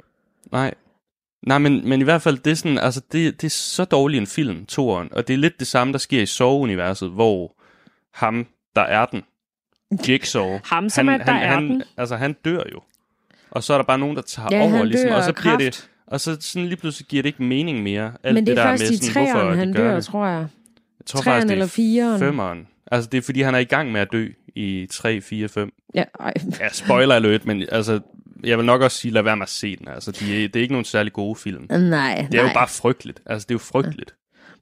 [0.52, 0.74] Nej.
[1.46, 4.18] Nej, men, men i hvert fald, det er, sådan, altså, det, det er så dårlig
[4.18, 7.54] en film, toeren, og det er lidt det samme, der sker i Saw-universet, hvor
[8.14, 9.22] ham, der er den,
[10.08, 11.82] Jigsaw, Ham, som han, er, der han, er han, den.
[11.96, 12.80] Altså, han dør jo.
[13.50, 15.64] Og så er der bare nogen, der tager Ja, over, ligesom, og så bliver det,
[15.74, 15.90] kræft.
[16.06, 18.12] og så sådan lige pludselig giver det ikke mening mere.
[18.22, 20.04] Alt Men det er der først med i sådan, hvorfor træerne, han dør, det.
[20.04, 20.38] tror jeg.
[21.00, 22.18] Jeg tror Træerne faktisk, det eller er fireren.
[22.18, 22.66] femmeren.
[22.90, 25.72] Altså, det er fordi, han er i gang med at dø i 3, 4, 5.
[25.94, 26.34] Ja, ej.
[26.60, 28.00] Ja, spoiler alert, men altså,
[28.44, 29.88] jeg vil nok også sige, lad være med at se den.
[29.88, 31.66] Altså, de, det er ikke nogen særlig gode film.
[31.70, 32.48] Nej, Det er nej.
[32.48, 33.20] jo bare frygteligt.
[33.26, 34.14] Altså, det er jo frygteligt,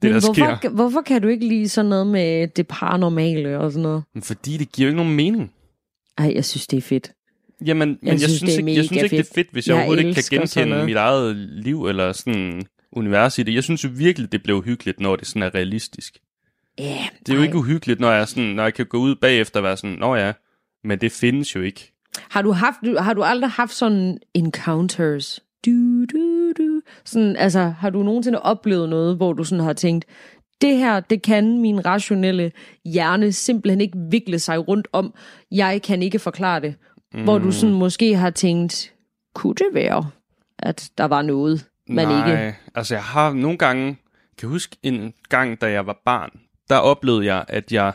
[0.03, 0.69] det Men der hvorfor, sker.
[0.69, 4.05] hvorfor kan du ikke lide sådan noget med det paranormale og sådan noget?
[4.15, 5.53] Men Fordi det giver jo ikke nogen mening.
[6.19, 7.13] Ej, jeg synes, det er fedt.
[7.67, 9.49] Jamen, men Jeg jeg, synes, synes, det er ikke, jeg synes ikke, det er fedt.
[9.53, 12.63] hvis jeg, Jeg overhovedet ikke kan genkende mit eget liv eller sådan
[12.93, 13.55] univers i det.
[13.55, 16.19] Jeg synes jo virkelig, det bliver uhyggeligt, når det sådan er realistisk.
[16.79, 19.61] Ja, Det er jo ikke uhyggeligt, når jeg, sådan, når jeg kan gå ud bagefter
[19.61, 20.33] og være sådan, nå ja,
[20.85, 21.93] men det findes jo ikke.
[22.31, 25.41] Har du, haft, har du aldrig haft sådan encounters?
[25.67, 26.81] Du, du, du.
[27.05, 30.05] Sådan, altså, har du nogensinde oplevet noget, hvor du sådan har tænkt,
[30.61, 32.53] det her, det kan min rationelle
[32.85, 35.15] hjerne simpelthen ikke vikle sig rundt om.
[35.51, 36.75] Jeg kan ikke forklare det.
[37.15, 37.25] Mm.
[37.25, 38.93] Hvor du sådan måske har tænkt,
[39.35, 40.11] kunne det være,
[40.59, 42.57] at der var noget, man Nej, ikke...
[42.75, 43.85] altså jeg har nogle gange,
[44.39, 46.31] kan jeg huske en gang, da jeg var barn,
[46.71, 47.93] der oplevede jeg, at jeg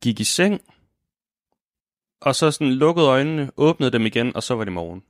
[0.00, 0.60] gik i seng,
[2.22, 5.02] og så sådan lukkede øjnene, åbnede dem igen, og så var det morgen.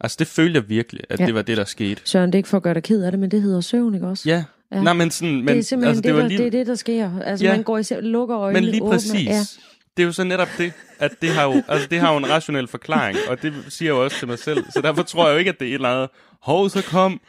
[0.00, 1.26] Altså det følte jeg virkelig, at Ja.
[1.26, 2.02] det var det, der skete.
[2.04, 3.94] Søren, det er ikke for at gøre dig ked af det, men det hedder søvn,
[3.94, 4.28] ikke også?
[4.28, 4.82] Ja, Ja.
[4.82, 6.66] nej, men sådan, men, det er simpelthen altså, det, var der, lige, det, er det,
[6.66, 7.18] der sker.
[7.20, 7.52] Altså, Ja.
[7.52, 9.26] man går i seng, lukker øjnene, men lige åbner, præcis.
[9.28, 9.40] Ja.
[9.96, 12.28] Det er jo så netop det, at det har jo, altså, det har jo en
[12.30, 14.64] rationel forklaring, og det siger jeg jo også til mig selv.
[14.74, 16.10] Så derfor tror jeg jo ikke, at det er et eller andet,
[16.42, 17.20] hov, så kom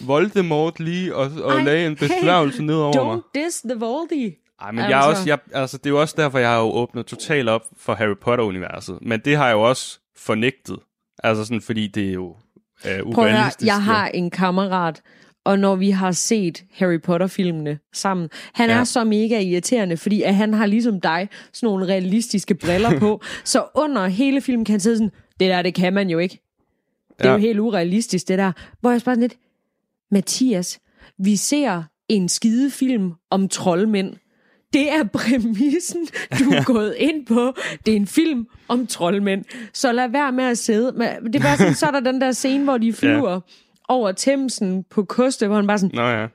[0.00, 3.16] Voldemort lige og, og Ej, lagde en besværgelse ned over mig.
[3.16, 4.34] Don't diss the Voldy.
[4.62, 6.58] Ej, men jeg er Altså- også, jeg, altså, det er jo også derfor, jeg har
[6.60, 8.98] jo åbnet totalt op for Harry Potter-universet.
[9.02, 10.76] Men det har jeg jo også fornægtet.
[11.24, 12.36] Altså sådan, fordi det er jo
[12.86, 15.02] øh, Prøv at høre, jeg har en kammerat,
[15.44, 18.70] og når vi har set Harry Potter-filmene sammen, han.
[18.70, 18.76] Ja.
[18.76, 23.22] er så mega irriterende, fordi at han har ligesom dig sådan nogle realistiske briller på,
[23.44, 26.49] så under hele filmen kan han sidde sådan, det der, det kan man jo ikke.
[27.22, 27.36] Det er Ja.
[27.36, 28.52] jo helt urealistisk, det der.
[28.80, 29.34] Hvor jeg spørger lidt,
[30.10, 30.80] Mathias,
[31.18, 34.14] vi ser en skide film om troldmænd.
[34.72, 36.06] Det er præmissen,
[36.38, 37.52] du er gået ind på.
[37.86, 39.44] Det er en film om troldmænd.
[39.72, 40.92] Så lad være med at sidde.
[40.92, 43.38] Men Det er bare sådan, så er der den der scene, hvor de flyver ja.
[43.88, 46.26] over Thamesen på Koste, hvor han bare sådan, Nå ja.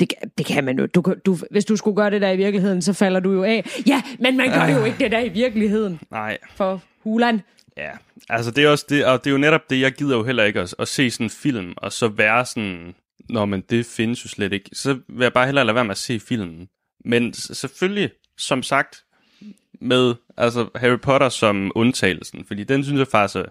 [0.00, 0.86] det, kan- det kan man jo.
[0.86, 3.82] Du, du, hvis du skulle gøre det der i virkeligheden, så falder du jo af.
[3.86, 6.00] Ja, men man gør jo ikke det der i virkeligheden.
[6.10, 7.40] Nej, For Hulan.
[7.76, 7.90] Ja.
[8.28, 10.44] Altså det er også det, og det er jo netop det, jeg gider jo heller
[10.44, 12.94] ikke at, at se sådan en film, og så være sådan,
[13.28, 14.70] Nå, men det findes jo slet ikke.
[14.72, 16.68] Så vil jeg bare hellere lade være med at se filmen.
[17.04, 19.04] Men selvfølgelig, som sagt,
[19.80, 23.44] med altså Harry Potter som undtagelsen, fordi den synes jeg faktisk er,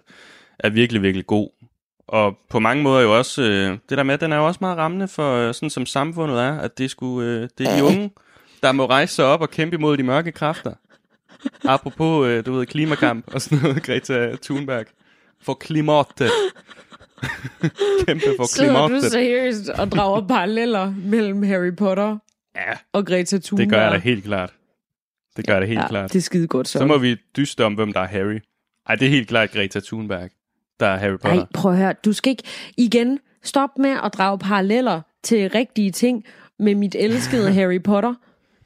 [0.59, 1.49] er virkelig, virkelig god.
[2.07, 4.77] Og på mange måder jo også, øh, det der med, den er jo også meget
[4.77, 8.11] rammende for øh, sådan som samfundet er, at det, skulle, øh, det er de unge,
[8.63, 10.73] der må rejse sig op og kæmpe imod de mørke kræfter.
[11.63, 14.85] Apropos, øh, du ved, klimakamp og sådan noget, Greta Thunberg.
[15.41, 16.29] For klimatet.
[18.07, 19.11] kæmpe for Sidder du klimatet.
[19.11, 22.17] seriøst og drager paralleller mellem Harry Potter
[22.55, 23.65] Ja, og Greta Thunberg?
[23.65, 24.53] det gør jeg da helt klart.
[25.37, 26.13] Det gør det helt ja, klart.
[26.13, 26.79] det er skide godt så.
[26.79, 28.39] Så må vi dyste om, hvem der er Harry.
[28.89, 30.29] Ej, det er helt klart Greta Thunberg,
[30.79, 31.39] der er Harry Potter.
[31.39, 31.93] Ej, prøv at høre.
[32.05, 32.43] Du skal ikke
[32.77, 36.23] igen stop med at drage paralleller til rigtige ting
[36.59, 38.13] med mit elskede Harry Potter.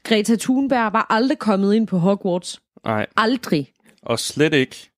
[0.04, 2.60] Greta Thunberg var aldrig kommet ind på Hogwarts.
[2.88, 3.72] Nej, Aldrig.
[4.02, 4.90] og slet ikke...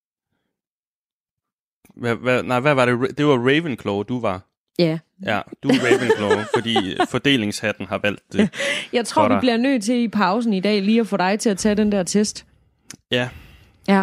[1.96, 3.18] Hvad, hvad, nej, hvad var det?
[3.18, 4.40] Det var Ravenclaw, du var.
[4.78, 4.98] Ja.
[5.26, 8.48] Ja, du er Ravenclaw, fordi fordelingshatten har valgt det.
[8.92, 11.50] Jeg tror, vi bliver nødt til i pausen i dag lige at få dig til
[11.50, 12.46] at tage den der test.
[13.10, 13.28] Ja,
[13.88, 14.02] Ja,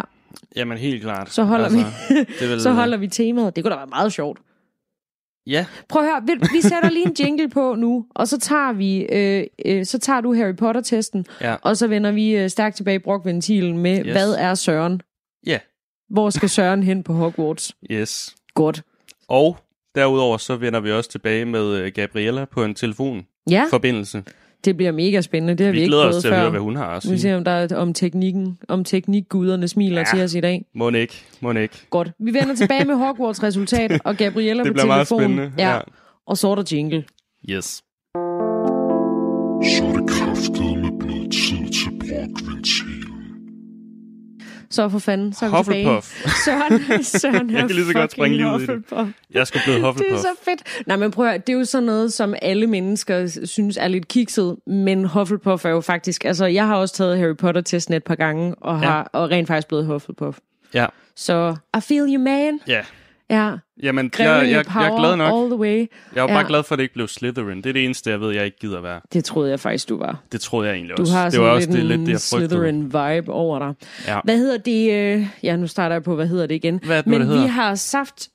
[0.56, 1.30] jamen helt klart.
[1.32, 3.56] så holder, altså, vi, det vel, så holder vi temaet.
[3.56, 4.38] Det kunne da være meget sjovt.
[5.48, 8.72] Ja, Prøv at høre, vi, vi sætter lige en jingle på nu, og så tager
[8.72, 12.76] vi, øh, øh, så tager du Harry Potter-testen, ja, og så vender vi øh, stærkt
[12.76, 14.06] tilbage i brokventilen med, Yes.
[14.06, 14.12] yes.
[14.12, 15.00] hvad er Søren?
[15.46, 15.58] ja,
[16.10, 17.72] Hvor skal Søren hen på Hogwarts?
[17.90, 18.36] yes.
[18.54, 18.82] Godt.
[19.28, 19.56] Og
[19.94, 24.16] derudover så vender vi også tilbage med øh, Gabriella på en telefonforbindelse.
[24.26, 24.32] Ja,
[24.64, 25.54] det bliver mega spændende.
[25.54, 26.40] Det har vi, Vi ikke glæder os til at før.
[26.40, 27.20] høre, hvad hun har at Vi sige.
[27.20, 29.98] ser, om der er om teknikken, om teknikguderne smiler Ja.
[30.12, 30.16] ja.
[30.16, 30.64] til os i dag.
[30.74, 31.74] Må ikke, må ikke.
[31.90, 32.10] Godt.
[32.18, 35.20] Vi vender tilbage med Hogwarts resultat, og Gabriella Det på bliver meget telefon.
[35.20, 35.52] spændende.
[35.58, 35.78] Ja.
[36.26, 37.04] Og så er der jingle.
[37.50, 37.64] Yes.
[39.76, 42.97] Så er det kraftedeme blevet tid til brokventilen.
[44.70, 46.16] Så for fanden, så er vi Hufflepuff.
[46.22, 46.34] tilbage.
[46.44, 48.68] Søren, Søren Jeg kan lige så godt springe lige ud i det.
[48.68, 49.10] Hufflepuff.
[49.30, 50.20] Jeg skulle blive Det er Hufflepuff.
[50.20, 50.86] så fedt.
[50.86, 53.88] Nej, men prøv at høre, det er jo sådan noget, som alle mennesker synes er
[53.88, 58.04] lidt kikset, men Hufflepuff er jo faktisk, altså jeg har også taget Harry Potter-testen et
[58.04, 59.18] par gange, og har Ja.
[59.18, 60.38] og rent faktisk blevet Hufflepuff.
[60.74, 62.60] Ja, Så, I feel you, man.
[62.66, 62.80] ja.
[63.30, 65.32] Ja, Jamen, jeg, Grevling jeg, power jeg er glad nok.
[65.42, 65.86] all the way.
[66.14, 66.44] Jeg var bare Ja.
[66.48, 67.56] glad for, at det ikke blev Slytherin.
[67.56, 69.00] Det er det eneste, jeg ved, jeg ikke gider være.
[69.12, 70.18] Det troede jeg faktisk, du var.
[70.32, 71.14] Det troede jeg egentlig Du også.
[71.14, 72.20] har det sådan var også lidt det, lidt en det, jeg.
[72.20, 73.74] Slytherin-vibe over dig.
[74.06, 74.20] Ja.
[74.24, 74.92] Hvad hedder det?
[75.16, 76.80] øh, Ja, nu starter jeg på, hvad hedder det igen?
[76.86, 78.28] Hvad er det Men det vi har saft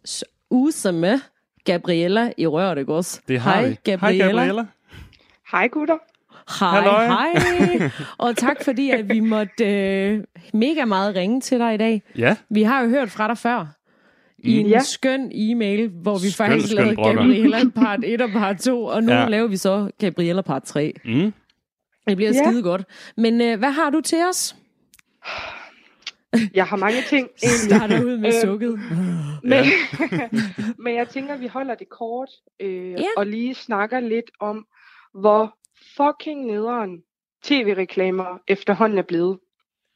[0.50, 1.20] use med
[1.66, 3.20] Gabriella i røret, ikke også?
[3.28, 3.76] Det har Hej, vi.
[3.84, 4.24] Gabriella.
[4.26, 4.66] Hej, Gabriella.
[5.52, 5.98] Hej gutter.
[6.60, 7.06] Hej, Halløj.
[7.06, 7.90] hej.
[8.18, 12.02] Og tak fordi, at vi måtte øh, mega meget ringe til dig i dag.
[12.18, 13.66] Ja, Vi har jo hørt fra dig før.
[14.44, 14.80] I en Ja.
[14.80, 17.22] skøn e-mail, hvor vi Skøn, faktisk skøn lavede brokker.
[17.22, 19.28] Gabriella part 1 og part 2, og nu Ja.
[19.30, 20.94] laver vi så Gabriella part 3.
[21.06, 21.34] mm.
[22.08, 22.44] Det bliver Ja.
[22.50, 22.84] skide godt.
[23.18, 24.56] Men øh, hvad har du til os?
[26.54, 27.60] Jeg har mange ting egentlig.
[27.78, 28.80] Starter ud med Øh, sukket.
[29.44, 29.64] Men,
[30.84, 32.30] men jeg tænker, at vi holder det kort
[32.60, 32.98] øh, Ja.
[33.18, 34.66] og lige snakker lidt om,
[35.14, 35.58] hvor
[35.98, 37.02] fucking nederen
[37.44, 39.40] tv-reklamer efterhånden er blevet.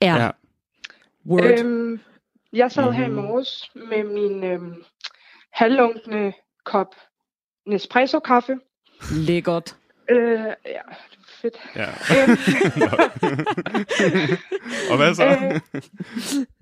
[0.01, 0.29] Ja, ja.
[1.29, 1.59] word.
[1.59, 1.99] Øhm,
[2.53, 3.15] jeg sad her i Mhm.
[3.15, 4.83] morges med min øhm,
[5.53, 6.33] halvlunkne
[6.63, 6.95] kop
[7.65, 8.59] Nespresso-kaffe.
[9.27, 9.75] Lækkert.
[10.09, 10.81] Øh, ja,
[11.11, 11.57] det var fedt.
[11.75, 11.87] ja.
[12.13, 12.37] Øhm,
[14.91, 15.25] Og hvad så?
[15.25, 15.61] øh,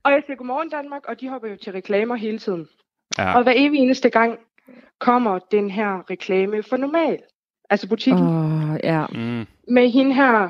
[0.03, 2.67] og jeg siger godmorgen Danmark, og de hopper jo til reklamer hele tiden.
[3.17, 3.35] Ja.
[3.37, 4.39] Og hver evig eneste gang
[4.99, 7.19] kommer den her reklame for normal.
[7.69, 8.23] Altså butikken.
[8.27, 9.05] Åh, oh, ja.
[9.07, 9.45] Mm.
[9.67, 10.49] Med hende her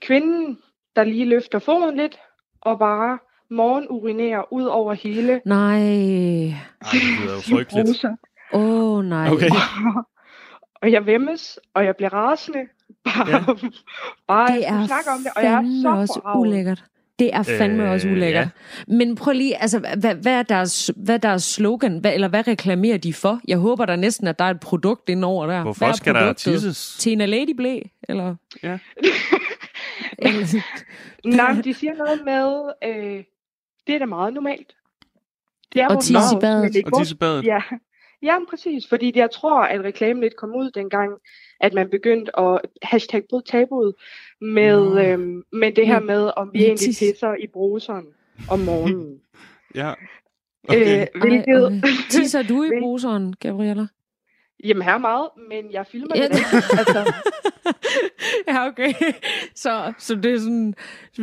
[0.00, 0.58] kvinden,
[0.96, 2.18] der lige løfter foden lidt,
[2.60, 3.18] og bare
[3.50, 5.78] morgenurinerer ud over hele Nej.
[5.78, 6.54] Ej,
[6.92, 8.04] det lyder jo frygteligt.
[8.52, 9.30] Åh, oh, nej.
[9.30, 9.48] Okay.
[10.82, 12.58] Og jeg vemmes, og jeg bliver rasende.
[13.04, 13.38] Bare, ja.
[14.28, 16.40] bare Det er snakke om det, og jeg er fandme så også forarvet.
[16.48, 16.84] ulækkert.
[17.18, 18.48] Det er fandme Øh, også ulækkert.
[18.88, 22.48] Men prøv lige, altså, hvad, hvad, er deres, hvad er deres slogan, hvad, eller hvad
[22.48, 23.40] reklamerer de for?
[23.48, 25.62] Jeg håber der næsten, at der er et produkt inde over der.
[25.62, 26.52] Hvorfor hvad er skal der produktet?
[26.52, 26.96] tisses?
[26.98, 28.34] Tina Lady Blæ, eller?
[28.62, 28.78] Ja.
[30.18, 30.62] eller
[31.24, 33.24] Nej, de siger noget med, øh,
[33.88, 34.76] det er da meget normalt.
[35.72, 36.62] Det er Og vores tisse i navn, badet.
[36.62, 37.44] men ikke Og tissebadet.
[37.44, 37.62] Ja,
[38.22, 38.88] ja præcis.
[38.88, 41.12] Fordi jeg tror, at reklamen lidt kom ud dengang,
[41.60, 43.94] at man begyndte at hashtag bryd tabuet
[44.40, 44.98] med, Nå.
[45.00, 48.06] øhm, med det her med, om vi egentlig pisser i bruseren
[48.50, 49.20] om morgenen.
[49.74, 49.92] Ja.
[50.68, 50.80] Okay.
[50.82, 51.06] Okay.
[51.14, 51.88] Øh, hvilket, Ej, okay.
[52.10, 53.86] Tisser du i bruseren, Gabriella?
[54.64, 56.36] jamen her meget, men jeg filmer det ikke.
[56.78, 57.12] Altså,
[58.48, 58.92] ja, okay.
[59.54, 60.74] Så, så det er sådan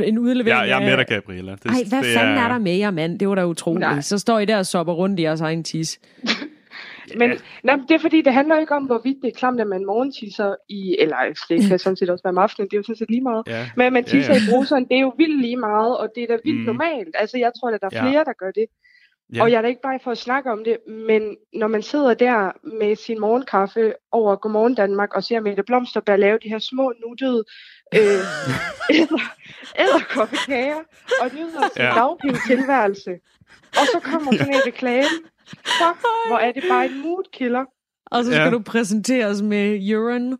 [0.03, 1.51] en udlevering Jeg, jeg er med dig, Gabriella.
[1.51, 3.19] Det, Ej, hvad det fanden er der med jer, mand?
[3.19, 3.79] Det var da utroligt.
[3.79, 4.01] Nej.
[4.01, 5.99] Så står I der og sopper rundt i jeres egen tis.
[7.19, 7.29] men
[7.63, 10.55] nej, det er fordi, det handler ikke om, hvorvidt det er klamt, at man morgentisser
[10.69, 11.17] i, eller
[11.49, 13.43] det kan sådan set også være om aftenen, det er jo sådan set lige meget.
[13.47, 13.69] Ja.
[13.77, 14.39] Men at man Ja, tisser ja.
[14.39, 16.65] i bruseren, det er jo vildt lige meget, og det er da vildt Mm.
[16.65, 17.15] normalt.
[17.19, 18.01] Altså, jeg tror, at der er Ja.
[18.09, 18.65] flere, der gør det.
[19.33, 19.37] Ja.
[19.37, 19.43] Ja.
[19.43, 22.13] Og jeg er da ikke bare for at snakke om det, men når man sidder
[22.13, 26.93] der med sin morgenkaffe over Godmorgen Danmark og ser Mette Blomsterberg lave de her små
[27.07, 27.43] nuttede
[27.95, 27.99] øh,
[28.99, 29.35] æder-
[29.79, 30.75] æderkoppekager
[31.21, 31.85] og nyder sin Ja.
[31.85, 31.93] ja.
[31.95, 33.11] dagpengetilværelse.
[33.71, 35.07] Og så kommer sådan en reklame.
[35.47, 37.65] Fuck, hvor er det bare en mood killer.
[38.11, 38.49] Og så skal Ja.
[38.51, 40.37] du præsenteres med urine.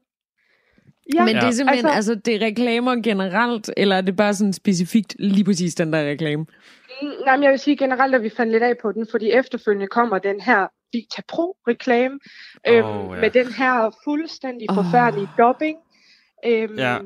[1.13, 4.15] Ja, Men det er simpelthen, altså, altså- altså det er reklamer generelt, eller er det
[4.15, 6.45] bare sådan specifikt lige præcis den der reklame?
[7.01, 9.31] Mm, Nej, men jeg vil sige generelt, at vi fandt lidt af på den, fordi
[9.31, 12.19] efterfølgende kommer den her Vita Pro-reklame,
[12.67, 12.75] øhm,
[13.13, 13.21] ja.
[13.21, 14.75] med den her fuldstændig Åh.
[14.75, 15.77] forfærdelige dubbing.
[16.45, 16.97] Øhm, Ja.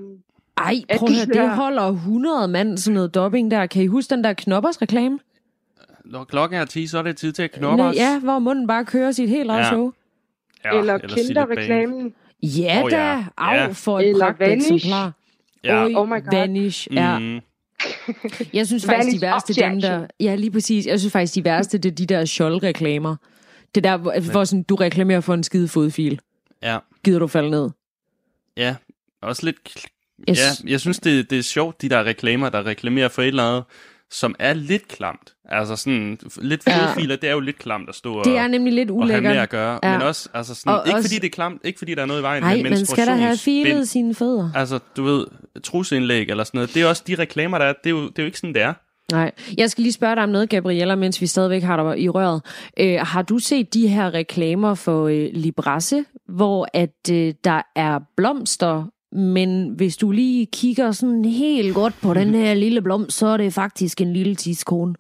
[0.58, 3.65] Ej, at prøv at høre, det der- holder 100 mand, sådan noget dobbing der.
[3.65, 5.19] Kan I huske den der knoppers reklame?
[6.06, 7.95] Når klokken er 10, så er det tid til at knoppe os.
[7.95, 9.69] Ja, hvor munden bare kører sit helt eget Ja.
[9.69, 9.91] show.
[10.65, 11.12] ja eller Bang.
[11.12, 12.13] Kinder-reklamen.
[12.43, 13.23] Ja Åh, da, ja.
[13.38, 13.67] af Ja.
[13.67, 14.73] for et Eller pragt Vanish.
[14.73, 15.12] eksemplar.
[15.63, 15.84] Ja.
[15.86, 16.32] Oj, Oh my God.
[16.34, 17.19] Vanish, ja.
[17.19, 17.39] Mm.
[18.54, 20.08] Jeg synes faktisk, de værste, dem der...
[20.19, 20.86] Ja, lige præcis.
[20.86, 23.15] Jeg synes faktisk, de værste, det er de der skjold-reklamer.
[23.76, 26.19] Det der, hvor, hvor sådan, du reklamerer for en skide fodfil.
[26.63, 26.78] Ja.
[27.04, 27.69] Gider du falde ned?
[28.58, 28.76] Ja,
[29.22, 29.58] også lidt...
[30.28, 33.28] Jeg Ja, jeg synes, det, det er sjovt, de der reklamer, der reklamerer for et
[33.28, 33.63] eller andet,
[34.12, 35.34] som er lidt klamt.
[35.50, 36.86] Altså sådan, lidt Ja.
[36.86, 39.22] fodfiler, det er jo lidt klamt at stå og, Det er nemlig lidt og have
[39.22, 39.43] med ulækkert.
[39.43, 39.80] at gøre.
[39.84, 39.91] Ja.
[39.98, 42.06] Men også, altså sådan, Og ikke også- fordi det er klamt, ikke fordi der er
[42.06, 44.50] noget i vejen Nej, med man skal da have filet sine fødder.
[44.56, 45.26] Altså, du ved,
[45.63, 46.74] trusindlæg eller sådan noget.
[46.74, 47.74] Det er også de reklamer, der er.
[47.84, 48.74] Det er jo, det er jo ikke sådan, det er.
[49.12, 52.10] Nej, jeg skal lige spørge dig om noget, Gabriella, mens vi stadigvæk har dig i
[52.10, 52.41] røret.
[52.80, 58.00] Øh, har du set de her reklamer for øh, Librasse, hvor at øh, der er
[58.17, 63.28] blomster, men hvis du lige kigger sådan helt godt på den her lille blomst, så
[63.28, 64.95] er det faktisk en lille tidskone.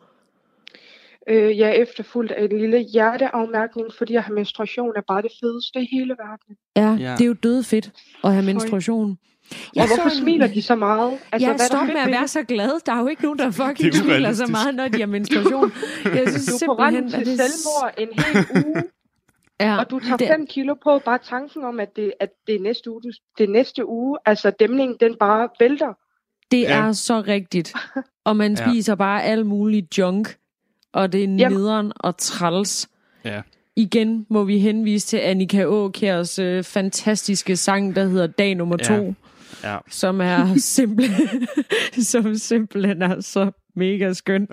[1.29, 5.31] Øh, jeg er efterfulgt af en lille hjerteafmærkning, fordi at have menstruation er bare det
[5.41, 6.55] fedeste i hele verden.
[6.75, 7.15] Ja, Ja.
[7.15, 7.91] det er jo død fedt
[8.23, 9.17] at have menstruation.
[9.51, 11.11] Og hvorfor så en- smiler de så meget?
[11.31, 12.71] Altså, ja, hvad er stop med at være så glad.
[12.85, 15.71] Der er jo ikke nogen, der fucking er smiler så meget, når de har menstruation.
[16.15, 17.39] Jeg synes Du er på simpelthen, randen at til det...
[17.41, 18.83] selvmord en hel uge,
[19.59, 22.55] Ja, og du tager det- 5 kilo på bare tanken om, at det, at det
[22.55, 23.01] er næste uge.
[23.37, 24.17] Det næste uge.
[24.25, 25.93] Altså, dæmningen, den bare vælter.
[26.51, 26.77] Det Ja.
[26.87, 27.73] er så rigtigt.
[28.25, 28.69] Og man Ja.
[28.69, 30.35] spiser bare al mulig junk,
[30.93, 32.89] og det er nederen og træls.
[33.25, 33.41] Ja.
[33.75, 38.85] Igen må vi henvise til Annika Åkjærs øh, fantastiske sang, der hedder Dag nummer Ja.
[38.97, 39.13] to,
[39.63, 39.77] Ja.
[39.89, 41.47] som er simpelthen,
[42.11, 44.47] som simpelthen er så mega skøn.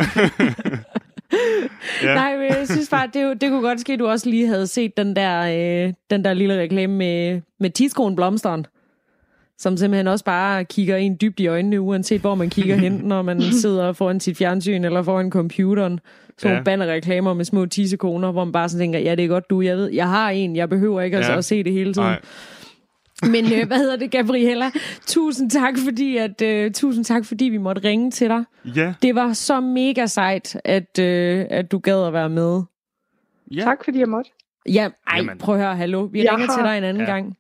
[2.03, 2.15] Ja.
[2.15, 4.67] Nej, men jeg synes bare, det, det kunne godt ske, at du også lige havde
[4.67, 5.41] set den der,
[5.87, 8.67] øh, den der lille reklame med, med tidskoen Blomsteren.
[9.59, 13.23] Som simpelthen også bare kigger en dybt i øjnene, uanset hvor man kigger hen, når
[13.23, 16.01] man sidder foran sit fjernsyn eller foran computeren.
[16.39, 16.63] Så Ja.
[16.63, 19.77] bannerreklamer med små tissekoner, hvor man bare sådan tænker, ja, det er godt du, jeg
[19.77, 21.27] ved, jeg har en, jeg behøver ikke ja.
[21.33, 21.39] Ja.
[21.39, 22.09] at se det hele tiden.
[22.09, 22.21] Nej.
[23.23, 24.71] Men øh, hvad hedder det, Gabriella?
[25.07, 28.45] Tusind tak, fordi, at, øh, tusind tak, fordi vi måtte ringe til dig.
[28.77, 28.95] Ja.
[29.03, 32.63] Det var så mega sejt, at, øh, at du gad at være med.
[33.51, 33.61] ja.
[33.63, 34.31] Tak, fordi jeg måtte.
[34.69, 35.39] Ja, ej, Jamen.
[35.39, 36.03] prøv at høre, hallo.
[36.13, 37.11] Vi Jeg ringer har- til dig en anden Ja.
[37.13, 37.37] gang.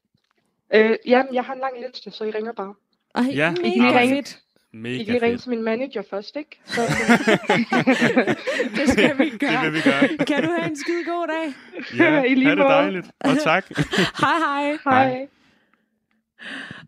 [0.74, 2.74] Øh, jamen, jeg har en lang liste, så I ringer bare.
[3.14, 3.50] Ej, Ja.
[3.50, 4.38] mega I kan fedt.
[4.72, 6.60] I Mega kan lige ringe til min manager først, ikke?
[6.64, 6.80] Så,
[8.76, 9.64] Det skal vi gøre.
[9.64, 10.26] Det vil vi gøre.
[10.26, 11.54] Kan du have en skide god dag?
[11.98, 13.06] Ja, I lige ha' det dejligt.
[13.20, 13.66] Og tak.
[14.22, 14.78] Hej, hej.
[14.84, 15.26] hej.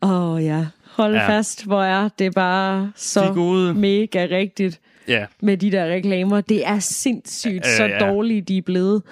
[0.02, 1.20] Åh oh, ja, hold ja.
[1.22, 1.28] Ja.
[1.28, 3.74] fast, hvor er det bare De så gode.
[3.74, 5.26] mega rigtigt Ja.
[5.40, 6.40] med de der reklamer.
[6.40, 7.98] Det er sindssygt, Ja, så ja.
[7.98, 9.02] dårlige de er blevet.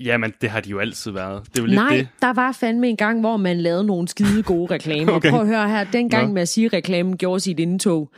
[0.00, 1.42] Jamen, det har de jo altid været.
[1.52, 2.08] Det er jo lidt Nej, det.
[2.22, 5.12] der var fandme en gang, hvor man lavede nogle skide gode reklamer.
[5.12, 5.30] Okay.
[5.30, 6.32] Prøv at høre her, dengang Nå.
[6.34, 8.10] med at sige, at reklamen gjorde sit indtog.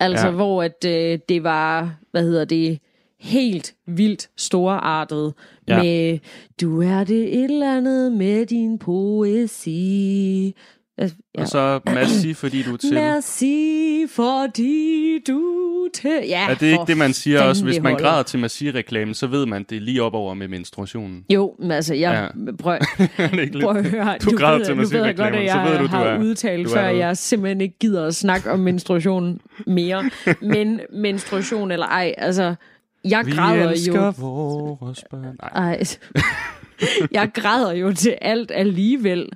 [0.00, 0.32] Altså, Ja.
[0.32, 2.78] hvor at, øh, det var, hvad hedder det,
[3.20, 5.34] helt vildt storartet.
[5.68, 5.82] Ja.
[5.82, 6.18] Med,
[6.60, 10.54] du er det et eller andet med din poesi.
[10.98, 11.42] Altså, Ja.
[11.42, 12.94] Og så Massi, fordi du er til.
[12.94, 16.10] Merci, fordi du til...
[16.28, 17.64] Ja, Er det ikke det, man siger også?
[17.64, 18.08] Hvis man holder.
[18.08, 21.24] græder til Massi-reklamen, så ved man, det lige op over med menstruationen.
[21.30, 22.30] Jo, men altså, jeg...
[22.46, 22.52] Ja.
[22.52, 22.78] Prøv?
[23.62, 26.64] Prøv at høre, Du græder ved, til jeg så ved du, du har er- udtalt
[26.66, 26.98] du er før, noget.
[26.98, 30.10] jeg simpelthen ikke gider at snakke om menstruation mere.
[30.42, 32.54] Men menstruation eller ej, altså,
[33.04, 34.10] jeg Vi græder elsker jo...
[34.80, 35.36] vores børn.
[35.54, 35.74] Nej.
[35.74, 35.82] Ej,
[37.18, 39.28] jeg græder jo til alt alligevel.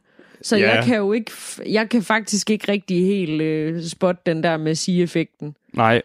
[0.43, 0.75] Så Ja.
[0.75, 1.31] jeg kan jo ikke,
[1.67, 6.03] jeg kan faktisk ikke rigtig helt øh, spotte den der med effekten Nej.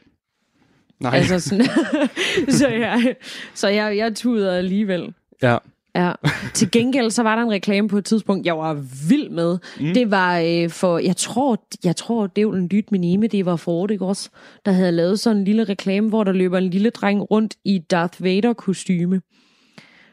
[0.99, 1.15] Nej.
[1.17, 1.65] Altså sådan,
[2.59, 3.15] så jeg,
[3.53, 5.13] så jeg, jeg tuder alligevel.
[5.41, 5.57] ja.
[5.95, 6.11] Ja.
[6.53, 8.73] Til gengæld så var der en reklame på et tidspunkt, jeg var
[9.09, 9.57] vild med.
[9.79, 9.93] Mm.
[9.93, 13.55] Det var øh, for, jeg tror, jeg tror det var en dyt minime, det var
[13.55, 14.29] Ford, ikke også?
[14.65, 17.79] Der havde lavet sådan en lille reklame, hvor der løber en lille dreng rundt i
[17.79, 19.21] Darth Vader kostyme.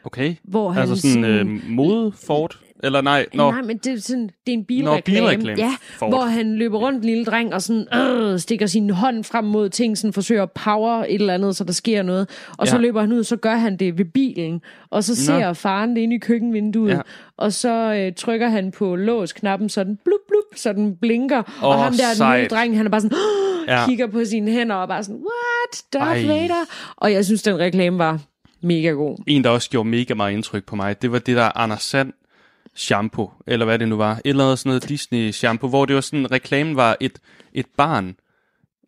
[0.03, 0.35] Okay.
[0.43, 2.59] Hvor han Altså sådan øh, mode Ford?
[2.83, 3.51] Eller nej, nå.
[3.51, 5.01] Nej, men det er, sådan, det er en bilreklame.
[5.29, 5.61] bilreklame.
[5.61, 6.09] Ja, Ford.
[6.09, 9.69] hvor han løber rundt, en lille dreng, og sådan, øh, stikker sin hånd frem mod
[9.69, 12.29] ting, sådan forsøger at power et eller andet, så der sker noget.
[12.57, 12.81] Og så Ja.
[12.81, 14.61] løber han ud, så gør han det ved bilen.
[14.89, 16.91] Og så ser faren det inde i køkkenvinduet.
[16.91, 17.01] Ja.
[17.37, 21.43] Og så øh, trykker han på låsknappen, så den blup, blup, så den blinker.
[21.61, 22.39] og Åh, ham der, den sejt.
[22.39, 23.17] lille dreng, han er bare sådan,
[23.67, 23.79] Ja.
[23.79, 23.85] ja.
[23.87, 25.83] kigger på sine hænder og bare sådan, what?
[25.93, 26.27] Darth Ej.
[26.27, 26.65] Vader?
[26.95, 28.19] Og jeg synes, den reklame var
[28.61, 29.17] mega god.
[29.27, 32.13] En, der også gjorde mega meget indtryk på mig, det var det der Anders Sand
[32.75, 34.11] shampoo, eller hvad det nu var.
[34.15, 37.19] Et eller andet sådan noget Disney shampoo, hvor det var sådan, reklamen var et,
[37.53, 38.15] et barn,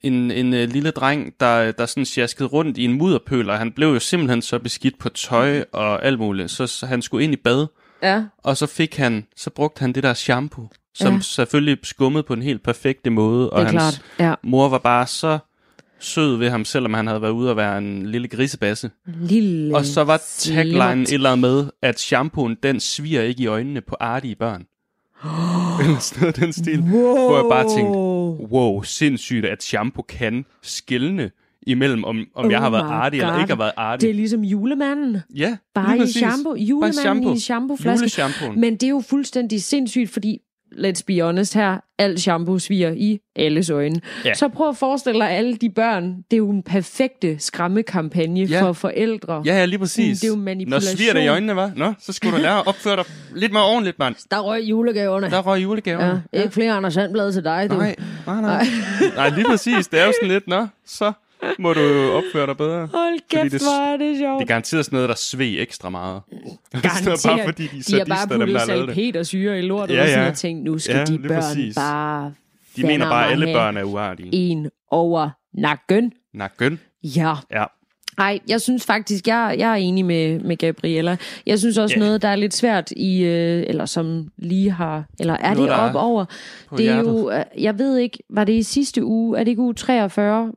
[0.01, 3.71] en, en uh, lille dreng, der, der sådan sjaskede rundt i en mudderpøl, og han
[3.71, 7.33] blev jo simpelthen så beskidt på tøj og alt muligt, så, så han skulle ind
[7.33, 7.67] i bad,
[8.03, 8.23] Ja.
[8.37, 11.19] og så fik han, så brugte han det der shampoo, som Ja.
[11.21, 14.01] selvfølgelig skummede på en helt perfekte måde, og hans klart.
[14.19, 14.33] Ja.
[14.43, 15.39] mor var bare så
[16.03, 18.91] sød ved ham, selvom han havde været ude og være en lille grisebasse.
[19.21, 23.81] Lille Og så var tagline et eller med, at shampooen, den sviger ikke i øjnene
[23.81, 24.63] på artige børn.
[25.81, 26.79] Eller sådan noget den stil.
[26.81, 27.13] Wow.
[27.13, 27.97] Hvor jeg bare tænkte,
[28.53, 31.31] wow, sindssygt, at shampoo kan skille
[31.67, 33.41] imellem, om, om Oh jeg har været my artig eller God.
[33.41, 34.01] ikke har været artig.
[34.01, 35.17] Det er ligesom julemanden.
[35.35, 36.15] ja, Bare i præcis.
[36.15, 36.55] shampoo.
[36.55, 37.29] Julemanden shampoo.
[37.29, 38.21] i en shampooflaske.
[38.57, 40.37] Men det er jo fuldstændig sindssygt, fordi,
[40.77, 44.01] let's be honest her, alt shampoo sviger i alles øjne.
[44.25, 44.33] Ja.
[44.33, 46.05] Så prøv at forestille dig alle de børn.
[46.31, 48.61] Det er jo en perfekte skræmmekampagne Ja.
[48.61, 49.41] for forældre.
[49.45, 50.07] Ja, ja, lige præcis.
[50.09, 50.97] Mm, det er jo Når manipulation.
[50.97, 51.71] sviger det i øjnene, var?
[51.75, 53.05] Nå, så skulle du lære at opføre dig
[53.35, 54.15] lidt mere ordentligt, mand.
[54.31, 55.29] Der røg julegaverne.
[55.29, 56.17] Der røg julegaven.
[56.33, 57.75] Ja, ikke flere Anders Sandblad til dig, du.
[57.77, 57.95] Nej,
[58.27, 58.65] nej, nej.
[59.15, 59.87] Nej, lige præcis.
[59.87, 61.11] Det er jo sådan lidt, nå, så
[61.59, 62.79] må du opføre dig bedre.
[62.93, 64.39] Hold kæft, det- hvor er det sjovt.
[64.39, 66.21] Det er garanteret sådan noget, der sved ekstra meget.
[66.81, 67.19] Garanteret.
[67.25, 70.23] bare fordi de de har bare puttet salpetersyre i lortet Ja, og sådan ja.
[70.23, 70.63] noget ting.
[70.63, 71.75] Nu skal Ja, de børn præcis.
[71.75, 72.33] bare
[72.75, 74.29] De mener bare, at alle børn er uartige.
[74.33, 76.11] en over nakken.
[76.33, 76.79] Nakken.
[77.03, 77.33] Ja.
[77.51, 77.63] Ja.
[78.17, 81.17] Nej, jeg synes faktisk, jeg, jeg er enig med, med Gabriella.
[81.45, 81.99] Jeg synes også Ja.
[81.99, 85.67] noget, der er lidt svært i, øh, eller som lige har, eller er Noget, det
[85.67, 86.25] der er op over?
[86.77, 87.09] Det er hjertet.
[87.11, 90.51] jo, øh, jeg ved ikke, var det i sidste uge, er det ikke uge 43,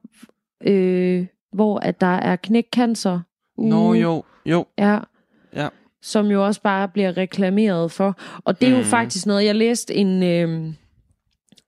[0.65, 3.21] øh, hvor at der er knækcancer?
[3.59, 3.71] uge?
[3.71, 4.67] Nå, jo, jo.
[4.79, 4.99] Ja.
[5.55, 5.69] Ja.
[6.03, 8.19] Som jo også bare bliver reklameret for.
[8.45, 8.87] Og det er jo Mhm.
[8.87, 10.75] faktisk noget, jeg læste en, øh,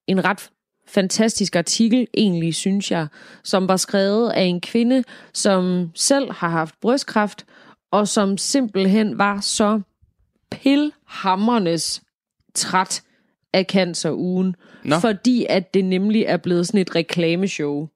[0.07, 0.51] en ret
[0.87, 3.07] fantastisk artikel, egentlig synes jeg,
[3.45, 7.47] som var skrevet af en kvinde, som selv har haft brystkræft,
[7.91, 9.81] og som simpelthen var så
[10.51, 12.03] pilhammernes
[12.55, 13.03] træt
[13.53, 14.99] af cancerugen, Nå.
[14.99, 17.89] fordi at det nemlig er blevet sådan et reklameshow.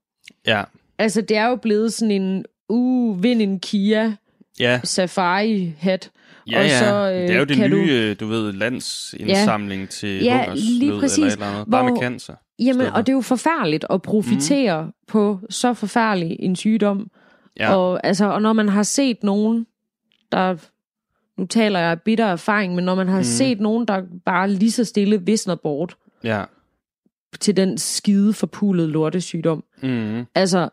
[0.47, 0.63] Ja.
[1.03, 4.15] Altså, det er jo blevet sådan en, uh, vind en Kia
[4.61, 6.11] Ja, safari-hat.
[6.51, 6.79] ja, og ja.
[6.79, 11.01] så, øh, det er jo det nye, øh, du ved, landsindsamling til Ja, lige eller
[11.01, 11.25] præcis.
[11.25, 11.71] et eller andet.
[11.71, 12.35] Bare med Hvor- cancer.
[12.59, 14.93] Jamen, stedet og det er jo forfærdeligt at profitere mm.
[15.09, 17.11] på så forfærdelig en sygdom.
[17.61, 17.75] Ja.
[17.77, 19.67] Og, altså, og når man har set nogen,
[20.33, 20.57] der...
[21.39, 23.25] Nu taler jeg af bitter erfaring, men når man har mm.
[23.25, 26.45] set nogen, der bare lige så stille visner bort Ja.
[27.41, 30.25] til den skide forpulede lortesygdom, Mm.
[30.35, 30.69] altså,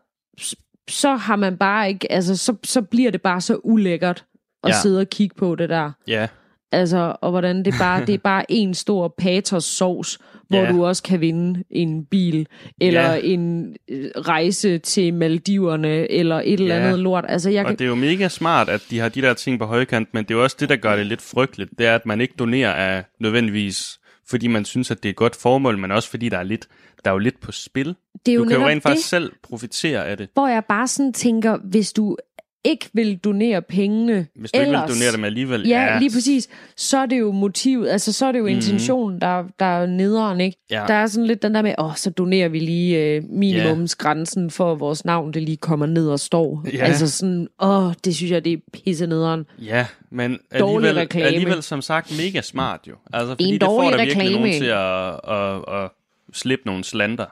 [0.90, 2.12] så har man bare ikke...
[2.12, 4.26] Altså, så, så bliver det bare så ulækkert
[4.64, 4.76] at Ja.
[4.82, 5.92] sidde og kigge på det der.
[6.08, 6.28] Ja.
[6.72, 10.72] Altså, og hvordan det bare, det er bare en stor patos sovs, hvor Ja.
[10.72, 12.48] du også kan vinde en bil,
[12.82, 13.20] eller Ja.
[13.24, 16.82] en øh, rejse til Maldiverne, eller et eller Ja.
[16.86, 17.26] andet lort.
[17.30, 19.60] Altså, jeg Og kan, det er jo mega smart, at de har de der ting
[19.60, 21.70] på højkant, men det er jo også det, der gør det lidt frygteligt.
[21.78, 25.16] Det er, at man ikke donerer af nødvendigvis, fordi man synes, at det er et
[25.16, 26.68] godt formål, men også fordi der er lidt,
[27.06, 27.96] der er jo lidt på spil.
[28.26, 30.30] det er jo Du kan jo rent faktisk det, selv profitere af det.
[30.34, 32.18] hvor jeg bare sådan tænker, hvis du
[32.64, 35.68] ikke vil donere pengene Hvis du ikke ellers, vil donere dem alligevel.
[35.68, 36.48] Ja, lige præcis.
[36.78, 40.42] Så er det jo motivet, altså så er det jo intentionen, der, der er nederen,
[40.42, 40.58] ikke?
[40.72, 40.84] Ja.
[40.88, 44.72] Der er sådan lidt den der med, åh, så donerer vi lige øh, minimumsgrænsen for
[44.72, 46.66] at vores navn, det lige kommer ned og står.
[46.74, 46.84] Ja.
[46.86, 49.46] Altså sådan, åh, det synes jeg, det er pisse nederen.
[49.62, 52.94] Ja, men alligevel, alligevel som sagt mega smart jo.
[53.14, 54.40] Altså, fordi En det får der virkelig reklame.
[54.40, 55.90] nogen til at, at, at
[56.34, 57.26] slippe nogle slander.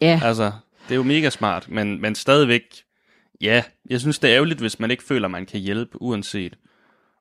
[0.00, 0.52] Ja, Altså,
[0.88, 2.62] det er jo mega smart, men, men stadigvæk,
[3.40, 6.54] ja, jeg synes, det er ærgerligt, hvis man ikke føler, man kan hjælpe, uanset.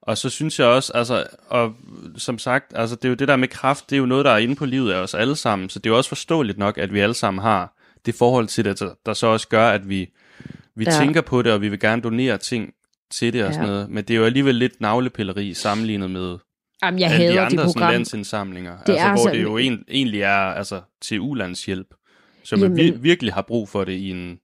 [0.02, 1.76] Og så synes jeg også, altså, og
[2.18, 4.32] som sagt, altså, det er jo det der med kraft, det er jo noget, der
[4.32, 6.78] er inde på livet af os alle sammen, så det er jo også forståeligt nok,
[6.78, 7.74] at vi alle sammen har
[8.06, 10.10] det forhold til det, der, så også gør, at vi,
[10.76, 10.92] vi Ja.
[10.92, 12.74] tænker på det, og vi vil gerne donere ting
[13.12, 13.74] til det og sådan Ja.
[13.74, 16.38] noget, men det er jo alligevel lidt navlepilleri sammenlignet med
[16.84, 17.92] Jamen, jeg alle de hader andre det sådan, program.
[17.92, 21.88] landsindsamlinger, Det altså, hvor så- det jo en, egentlig er altså, til ulandshjælp,
[22.44, 24.40] som man Jamen- vir- virkelig har brug for det i en...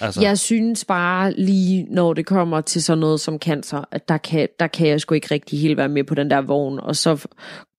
[0.00, 4.16] Altså, Jeg synes bare lige, når det kommer til sådan noget som cancer, at der
[4.18, 6.80] kan, der kan jeg sgu ikke rigtig helt være med på den der vogn.
[6.80, 7.26] Og så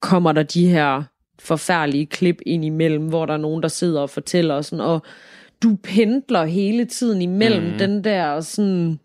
[0.01, 1.03] kommer der de her
[1.39, 5.01] forfærdelige klip ind imellem, hvor der er nogen, der sidder og fortæller sådan, og
[5.63, 7.77] du pendler hele tiden imellem mm.
[7.77, 8.99] den der sådan,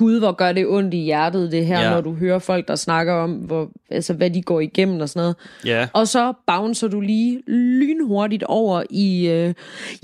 [0.00, 1.90] gud, hvor gør det ondt i hjertet det her, Ja.
[1.90, 5.20] når du hører folk, der snakker om, hvor, altså, hvad de går igennem og sådan
[5.20, 5.36] noget.
[5.64, 9.54] ja, Og så bouncer du lige lynhurtigt over i, øh,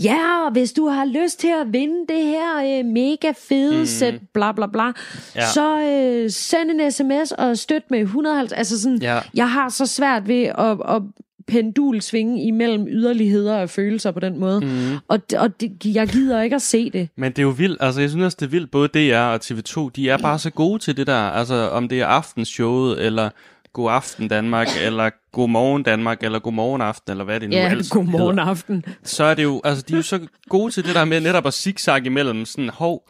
[0.03, 3.87] ja, hvis du har lyst til at vinde det her øh, mega fede mm.
[3.87, 4.93] sæt, bla bla bla,
[5.37, 5.47] ja.
[5.55, 8.53] så øh, send en sms og støt med 150.
[8.59, 9.19] Altså sådan, Ja.
[9.35, 11.03] jeg har så svært ved at, at
[11.47, 14.61] pendul svinge imellem yderligheder af følelser på den måde.
[14.61, 14.97] Mm.
[15.09, 17.09] Og, og det, jeg gider ikke at se det.
[17.17, 19.41] men det er jo vildt, altså jeg synes også, det er vildt, både DR og
[19.45, 23.31] TV2, de er bare så gode til det der, altså om det er aftenshowet, eller
[23.73, 27.57] God Aften Danmark, eller God Morgen Danmark, eller God Morgen Aften, eller hvad det nu
[27.57, 28.51] Ja, ellers godmorgen hedder.
[28.51, 28.85] aften.
[29.03, 31.47] så er det jo, altså de er jo så gode til det der med netop
[31.47, 33.09] at zigzag imellem sådan, hov,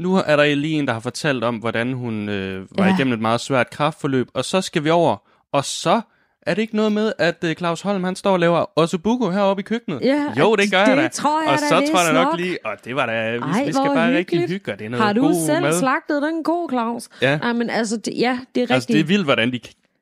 [0.00, 2.94] nu er der lige en, der har fortalt om, hvordan hun øh, var Ja.
[2.94, 5.16] igennem et meget svært kraftforløb, og så skal vi over,
[5.52, 6.00] og så
[6.50, 9.60] er det ikke noget med, at uh, Claus Holm, han står og laver ossobuco heroppe
[9.60, 10.00] i køkkenet?
[10.02, 11.08] Ja, jo, det gør det jeg da.
[11.08, 13.38] tror jeg og da, så er tror jeg nok lige, og det var da, vi,
[13.38, 14.50] Ej, vi skal bare rigtig hyggeligt.
[14.50, 15.78] hygge, og det er noget Har du god selv mad.
[15.78, 17.08] slagtet den god, Claus?
[17.22, 17.38] Ja.
[17.42, 18.70] Ej, men altså, det, ja, det er rigtigt.
[18.70, 19.60] Altså, det er vildt, hvordan de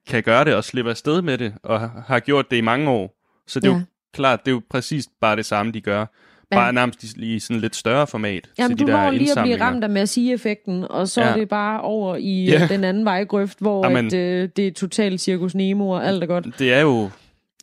[0.09, 3.14] kan gøre det og slippe afsted med det, og har gjort det i mange år.
[3.47, 3.76] Så det er Ja.
[3.78, 3.82] jo
[4.14, 6.07] klart, det er jo præcis bare det samme, de gør.
[6.51, 9.30] Bare nærmest i, i sådan lidt større format Jamen, til du de der når lige
[9.38, 11.26] at blive ramt af Massey-effekten, og så Ja.
[11.28, 12.59] er det bare over i Ja.
[12.61, 12.66] ja.
[12.66, 14.07] den anden vejgrøft, hvor Jamen.
[14.07, 16.47] at, øh, det er totalt cirkus Nemo, og alt er godt.
[16.59, 17.11] Det er jo,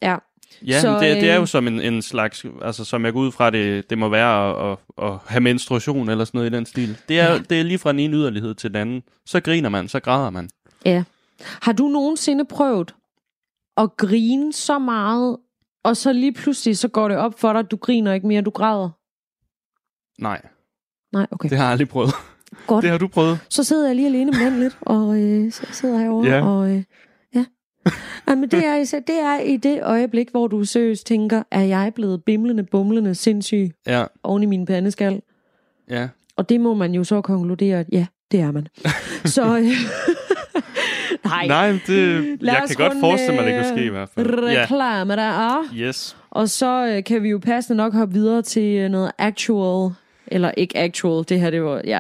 [0.01, 0.15] Ja.
[0.67, 3.19] ja, Så, det, det er øh, jo som en, en slags, altså som jeg går
[3.19, 6.55] ud fra, det, det må være at, at, at have menstruation eller sådan noget i
[6.55, 6.97] den stil.
[7.09, 7.37] Det er, ja.
[7.49, 9.03] det er lige fra den ene yderlighed til den anden.
[9.25, 10.49] Så griner man, så græder man.
[10.85, 11.03] ja.
[11.61, 12.95] Har du nogensinde prøvet
[13.77, 15.37] at grine så meget,
[15.83, 18.41] og så lige pludselig så går det op for dig, at du griner ikke mere,
[18.41, 18.89] du græder?
[20.21, 20.41] Nej,
[21.13, 21.49] Nej, okay.
[21.49, 22.11] det har jeg aldrig prøvet.
[22.67, 22.81] Godt.
[22.83, 23.39] Det har du prøvet.
[23.49, 26.45] Så sidder jeg lige alene med den lidt, og øh, så sidder jeg herovre, Ja.
[26.47, 26.83] og øh,
[27.35, 27.45] ja.
[28.27, 32.23] Jamen, det er, det er i det øjeblik, hvor du seriøst tænker, er jeg blevet
[32.23, 35.21] bimlende, bumlende, sindssyg Ja, oven i min pandeskal?
[35.89, 36.09] ja.
[36.35, 38.67] Og det må man jo så konkludere, at ja, det er man.
[39.35, 39.65] så øh,
[41.25, 41.47] nej.
[41.47, 41.79] Nej, det,
[42.41, 44.27] Lad jeg kan godt forestille mig, det kan ske i hvert fald.
[44.49, 45.63] Ja, Reklame der er.
[45.75, 46.17] yes.
[46.31, 49.91] Og så øh, kan vi jo passende nok hoppe videre til øh, noget actual,
[50.27, 51.99] eller ikke actual, det her det var, ja,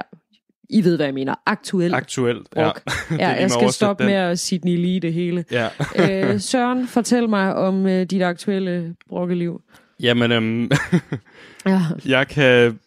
[0.69, 1.93] I ved, hvad jeg mener, aktuelt.
[1.95, 2.47] Aktuelt.
[2.55, 2.63] Ja.
[3.11, 4.11] Ja, lige jeg skal stoppe den.
[4.11, 5.45] med at Sydney Lee det hele.
[5.51, 5.67] Ja.
[6.33, 9.61] øh, Søren, fortæl mig om øh, dit aktuelle brokkeliv.
[9.99, 10.71] Jamen, øhm,
[11.65, 11.81] Ja.
[12.05, 12.79] jeg kan...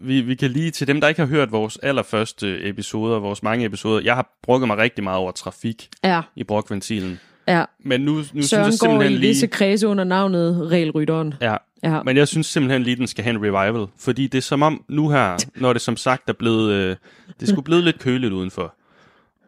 [0.00, 3.64] Vi, vi kan lige til dem, der ikke har hørt vores allerførste episoder, vores mange
[3.64, 4.00] episoder.
[4.04, 7.20] Jeg har brokket mig rigtig meget over trafik Ja, i brokventilen.
[7.48, 7.64] ja.
[7.80, 9.28] Men nu, nu synes Søren jeg går simpelthen i lige...
[9.28, 11.34] visse kredse under navnet Regelrytteren.
[11.40, 12.02] Ja, Ja.
[12.02, 13.86] men jeg synes simpelthen lige, den skal have en revival.
[13.98, 16.72] Fordi det er som om nu her, når det som sagt er blevet...
[16.72, 16.96] Øh,
[17.40, 18.74] det sgu blevet lidt køligt udenfor.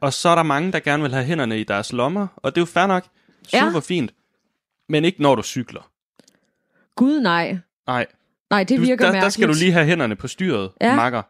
[0.01, 2.27] Og så er der mange, der gerne vil have hænderne i deres lommer.
[2.37, 3.05] Og det er jo fair nok.
[3.53, 3.61] Ja.
[3.69, 4.13] Super fint.
[4.89, 5.91] Men ikke når du cykler.
[6.97, 7.59] Gud nej.
[7.87, 8.07] Nej,
[8.51, 9.23] Nej, det du, virker der, mærkeligt.
[9.25, 10.89] der skal du lige have hænderne på styret, Ja.
[10.89, 10.97] ja.
[10.97, 11.23] makker.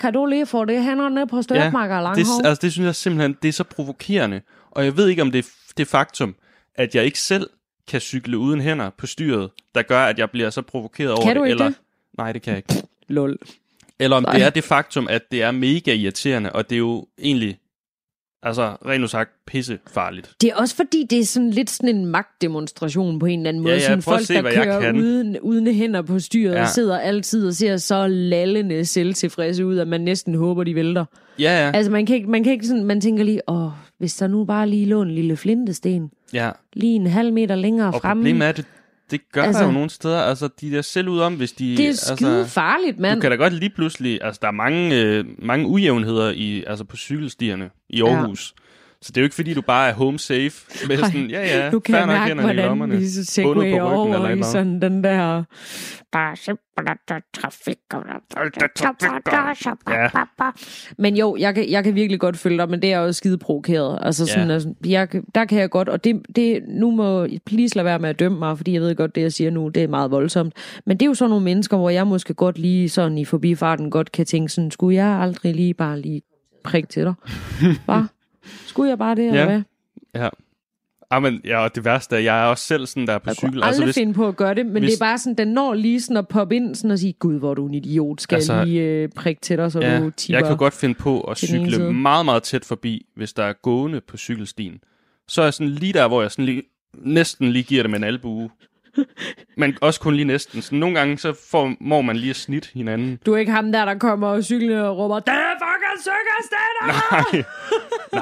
[0.00, 2.46] Kan du lige få det hænderne på størtmarker og det, langhår?
[2.48, 4.40] altså, det synes jeg simpelthen, det er så provokerende.
[4.70, 6.34] Og jeg ved ikke, om det er det faktum,
[6.74, 7.50] at jeg ikke selv
[7.88, 11.28] kan cykle uden hænder på styret, der gør, at jeg bliver så provokeret over Kan
[11.28, 11.36] det.
[11.36, 11.74] du ikke eller, det?
[12.18, 12.88] Nej, det kan jeg ikke.
[13.08, 13.38] Lol.
[13.98, 14.32] Eller om Nej.
[14.32, 17.58] det er det faktum, at det er mega irriterende, og det er jo egentlig,
[18.42, 20.30] altså rent sagt, pissefarligt.
[20.40, 23.62] Det er også fordi, det er sådan lidt sådan en magtdemonstration på en eller anden
[23.62, 23.74] måde.
[23.74, 26.66] Ja, ja, sådan folk, se, der kører uden, uden hænder på styret, ja.
[26.66, 31.04] Sidder altid og ser så lallende selvtilfredse ud, at man næsten håber, de vælter.
[31.38, 33.68] Ja, ja, Altså, man kan ikke, man kan ikke sådan, man tænker lige, åh,
[33.98, 36.50] hvis der nu bare lige lå en lille flintesten, ja.
[36.72, 38.20] lige en halv meter længere Og fremme.
[38.22, 38.64] problemet er, at det,
[39.12, 40.20] det gør Altså- der jo nogle steder.
[40.22, 41.76] Altså, de der selv ud om, hvis de...
[41.76, 43.14] det er altså, skide farligt, mand.
[43.14, 44.18] Du kan da godt lige pludselig...
[44.22, 48.54] Altså, der er mange, øh, mange ujævnheder i, altså på cykelstierne i Aarhus.
[48.58, 48.61] Ja.
[49.02, 51.40] Så det er jo ikke, fordi du bare er home safe med Ej, sådan, ja,
[51.40, 53.06] ja, nu kan fair jeg nok mærke, hvordan vi
[53.44, 55.44] ryggen eller over i eller sådan den der...
[56.12, 57.78] Er simpelthen der er trafik.
[60.98, 63.38] Men jo, jeg kan, jeg kan virkelig godt følge dig, men det er også skide
[63.38, 63.98] provokeret.
[64.02, 64.54] Altså sådan, Ja.
[64.54, 68.08] altså, jeg, der kan jeg godt, og det, det, nu må please lade være med
[68.08, 70.54] at dømme mig, fordi jeg ved godt, det jeg siger nu, det er meget voldsomt.
[70.86, 73.90] Men det er jo sådan nogle mennesker, hvor jeg måske godt lige sådan i forbifarten
[73.90, 76.22] godt kan tænke sådan, skulle jeg aldrig lige bare lige
[76.64, 77.14] prikke til dig?
[77.86, 78.08] Bare?
[78.66, 79.46] Skulle jeg bare det, eller Ja.
[79.46, 79.62] hvad?
[80.22, 80.28] Ja.
[81.10, 83.36] Ah, men, ja, og det værste er, jeg er også selv sådan der på Jeg
[83.36, 83.58] kunne cykel.
[83.58, 84.92] aldrig Altså, hvis, finde på at gøre det, men hvis...
[84.92, 87.38] det er bare sådan, den når lige sådan at poppe ind sådan og sige, gud,
[87.38, 90.00] hvor er du en idiot, skal altså, jeg lige øh, prikke til dig, så ja,
[90.00, 90.38] du tipper.
[90.38, 94.00] jeg kan godt finde på at cykle meget, meget tæt forbi, hvis der er gående
[94.00, 94.80] på cykelstien.
[95.28, 96.62] Så er jeg sådan lige der, hvor jeg sådan lige,
[96.94, 98.50] næsten lige giver dem en albue.
[99.56, 100.62] Men også kun lige næsten.
[100.62, 103.18] Så nogle gange, så får, må man lige at snit hinanden.
[103.26, 107.12] Du er ikke ham der, der kommer og cykler og råber, det er fucking cykelstænder!
[107.12, 107.44] Nej,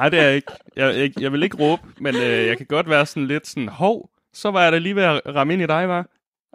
[0.00, 0.52] nej det er jeg ikke.
[0.76, 3.68] Jeg, jeg, jeg vil ikke råbe, men øh, jeg kan godt være sådan lidt sådan,
[3.68, 6.06] hov, så var jeg da lige ved at ramme ind i dig, var.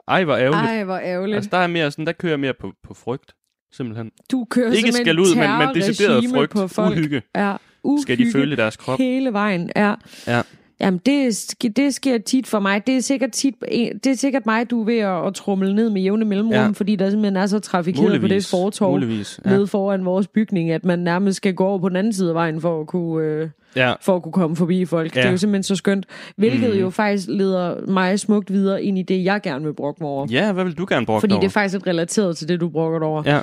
[0.08, 0.72] Ej, hvor ærgerligt.
[0.72, 1.36] Ej, hvor ærgerligt.
[1.36, 3.36] Altså, der er mere sådan, der kører jeg mere på, på frygt,
[3.72, 4.12] simpelthen.
[4.32, 6.92] du kører Ikke skal ud, men, men decideret frygt, på folk.
[6.92, 9.00] uhygge, Ja, uhygge skal de føle deres krop.
[9.00, 9.72] hele vejen.
[9.76, 9.94] Ja.
[10.28, 10.42] Ja.
[10.80, 12.88] Jamen, det, det sker tit for mig.
[12.88, 13.56] Det er sikkert, tit,
[14.04, 16.68] det er sikkert mig, du er ved at, at trumle ned med jævne mellemrum, ja.
[16.74, 19.50] Fordi der simpelthen er så trafikeret på det fortorv Muligvis, ja.
[19.50, 22.36] nede foran vores bygning, at man nærmest skal gå over på den anden side af
[22.36, 23.94] vejen for at kunne, øh, ja.
[24.02, 25.16] for at kunne komme forbi folk.
[25.16, 25.22] Ja.
[25.22, 26.06] Det er jo simpelthen så skønt.
[26.38, 26.80] Hvilket Mhm.
[26.80, 30.28] jo faktisk leder mig smukt videre ind i det, jeg gerne vil brokke mig over.
[30.30, 31.40] Ja, hvad vil du gerne bruge Fordi over?
[31.42, 33.24] det er faktisk relateret til det, du brokker over.
[33.26, 33.42] Ja.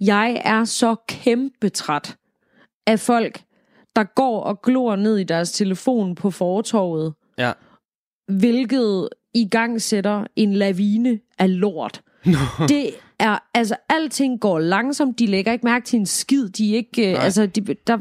[0.00, 2.16] Jeg er så kæmpe træt
[2.86, 3.40] af folk,
[3.96, 7.52] der går og glor ned i deres telefon på fortorvet, Ja.
[8.32, 12.02] hvilket i gang sætter en lavine af lort.
[12.68, 16.76] det er, altså, alting går langsomt, de lægger ikke mærke til en skid, de er
[16.76, 17.22] ikke, Nej.
[17.24, 17.98] altså, de, der,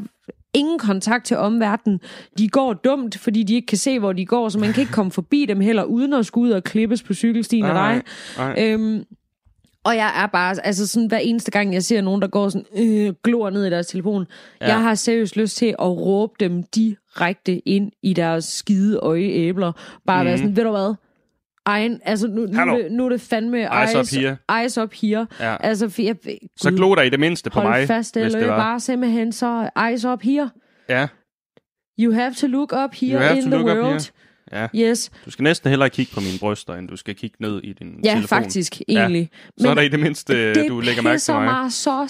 [0.53, 1.99] ingen kontakt til omverdenen.
[2.37, 4.93] De går dumt, fordi de ikke kan se, hvor de går, så man kan ikke
[4.93, 8.01] komme forbi dem heller, uden at skulle ud og klippes på cykelstien af dig.
[8.37, 8.55] nej.
[8.71, 9.03] Øhm,
[9.83, 12.65] og jeg er bare, altså sådan hver eneste gang, jeg ser nogen, der går sådan,
[12.77, 14.27] øh, glor ned i deres telefon,
[14.61, 14.67] ja.
[14.67, 19.71] jeg har seriøst lyst til at råbe dem direkte ind i deres skide øjeæbler.
[20.07, 20.27] Bare mm.
[20.27, 20.95] være sådan, ved du hvad?
[21.65, 24.37] Egen, altså nu, nu, er det, nu er det fandme Eyes up here.
[24.59, 25.27] Eyes up here.
[25.39, 25.57] Ja.
[25.59, 26.15] Altså, for jeg,
[26.57, 28.57] Så Gud, glo der i det mindste på mig, fast, hvis eller det var.
[28.57, 30.49] bare simpelthen så eyes up here.
[30.89, 31.07] Ja,
[31.99, 34.11] You have to look up here in the world.
[34.53, 34.67] Ja.
[34.75, 35.11] Yes.
[35.25, 37.99] Du skal næsten hellere kigge på mine bryster, end du skal kigge ned i din
[38.03, 38.27] Ja, telefon.
[38.27, 39.29] faktisk, egentlig.
[39.57, 41.43] Så er der i det mindste, det du lægger mærke til mig.
[41.43, 42.05] mig så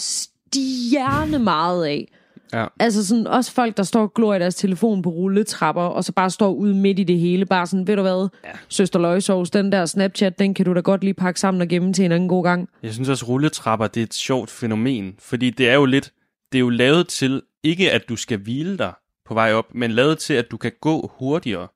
[0.51, 2.07] stjerne meget af.
[2.53, 2.65] Ja.
[2.79, 6.11] Altså sådan, også folk, der står og glor i deres telefon på rulletrapper, og så
[6.11, 8.49] bare står ude midt i det hele, bare sådan, ved du hvad, ja.
[8.69, 11.93] søster løgsovs, den der Snapchat, den kan du da godt lige pakke sammen og gemme
[11.93, 12.69] til en anden god gang.
[12.83, 16.11] Jeg synes også, rulletrapper, det er et sjovt fænomen, fordi det er jo lidt,
[16.51, 18.93] det er jo lavet til, ikke at du skal hvile dig
[19.25, 21.67] på vej op, men lavet til, at du kan gå hurtigere.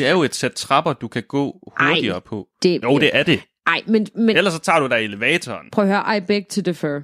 [0.00, 2.46] Det er jo et sæt trapper, du kan gå hurtigere Ej, på.
[2.62, 3.40] det- Jo, det er det.
[3.66, 5.66] Ej, men, men Ellers så tager du dig elevatoren.
[5.72, 7.00] prøv at høre, I beg to defer.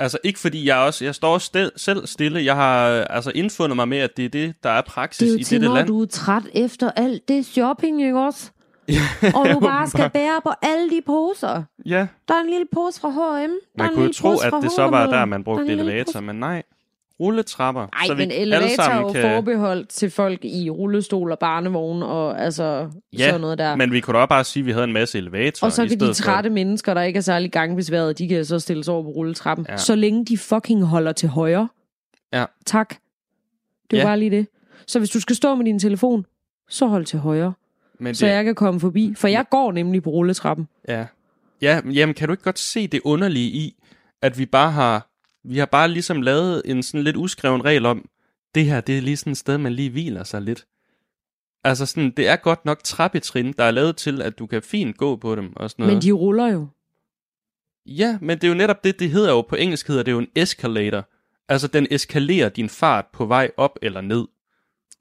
[0.00, 3.76] Altså ikke fordi jeg også, jeg står stil, selv stille, jeg har øh, altså indfundet
[3.76, 5.74] mig med, at det er det, der er praksis Det er i til, dette når
[5.74, 5.86] land.
[5.86, 8.50] du er træt efter alt det shopping, ikke også?
[9.36, 11.62] og du bare skal bære på alle de poser.
[11.86, 13.16] Ja, Der er en lille pose fra H&M.
[13.18, 16.36] Er man kunne jo tro, at det så var der, man brugte er elevator, men
[16.36, 16.62] nej.
[17.20, 17.86] Rulletrapper.
[17.92, 19.22] Ej, så vi men alle elevator er jo kan...
[19.22, 23.76] forbeholdt til folk i rullestol og barnevogn og altså Ja, sådan noget der.
[23.76, 25.82] men vi kunne da også bare sige, at vi havde en masse elevatorer og så
[25.82, 28.88] kan de stedet for- trætte mennesker, der ikke er særlig gangbesværet, de kan så stilles
[28.88, 29.66] over på rulletrappen.
[29.68, 29.76] Ja.
[29.76, 31.68] Så længe de fucking holder til højre.
[32.32, 32.44] Ja.
[32.66, 32.94] Tak.
[33.90, 34.06] Det er Ja.
[34.06, 34.46] bare lige det.
[34.86, 36.26] Så hvis du skal stå med din telefon,
[36.68, 37.52] så hold til højre.
[38.00, 39.14] Men Så det, jeg kan komme forbi.
[39.16, 40.68] For jeg går nemlig på rulletrappen.
[40.88, 41.06] Ja.
[41.62, 43.74] ja, jamen kan du ikke godt se det underlige i,
[44.22, 45.06] at vi bare har,
[45.48, 48.08] vi har bare ligesom lavet en sådan lidt uskreven regel om,
[48.54, 50.66] det her, det er lige sådan et sted, man lige hviler sig lidt.
[51.64, 54.96] Altså sådan, det er godt nok trappetrin, der er lavet til, at du kan fint
[54.96, 55.96] gå på dem og sådan noget.
[55.96, 56.66] Men de ruller jo.
[57.86, 60.18] Ja, men det er jo netop det, det hedder jo på engelsk hedder det jo
[60.18, 61.08] en escalator.
[61.48, 64.26] Altså den eskalerer din fart på vej op eller ned.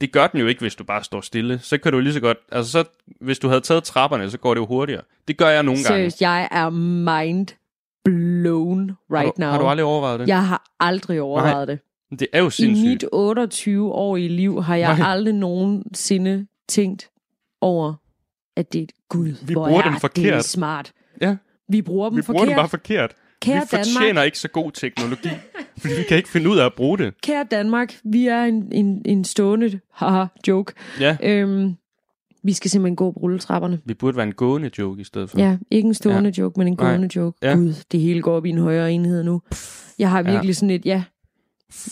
[0.02, 1.60] Det gør den jo ikke, hvis du bare står stille.
[1.60, 2.84] Så kan du lige så godt, altså så,
[3.22, 5.02] hvis du havde taget trapperne, så går det jo hurtigere.
[5.28, 5.88] Det gør jeg nogle gange.
[5.88, 7.48] Seriøst, jeg er mind
[8.12, 9.50] blown right har, du, now.
[9.52, 10.28] har du aldrig overvejet det?
[10.28, 11.80] Jeg har aldrig overvejet det.
[12.20, 12.88] Det er jo I sindssygt.
[12.90, 15.12] mit 28-årige liv har jeg Nej.
[15.12, 17.10] aldrig nogensinde tænkt
[17.62, 17.94] over,
[18.58, 20.44] at det er gud, Vi hvor bruger er dem det forkert.
[20.46, 20.92] smart.
[21.22, 21.36] Ja,
[21.70, 22.38] Vi bruger dem vi forkert.
[22.38, 23.14] bruger den bare forkert.
[23.42, 24.26] Kære vi fortjener Danmark.
[24.26, 25.30] ikke så god teknologi,
[25.78, 27.22] fordi vi kan ikke finde ud af at bruge det.
[27.22, 30.74] Kære Danmark, vi er en, en, en stående haha, joke.
[31.00, 31.74] Ja, Øhm,
[32.48, 33.80] vi skal simpelthen gå på rulletrapperne.
[33.86, 35.40] vi burde være en gående joke i stedet for.
[35.40, 36.42] Ja, ikke en stående ja.
[36.44, 36.90] joke, men en Nej.
[36.92, 37.38] gående joke.
[37.42, 37.54] Ja.
[37.54, 39.42] Gud, det hele går op i en højere enhed nu.
[40.00, 41.04] Jeg har virkelig sådan et, ja,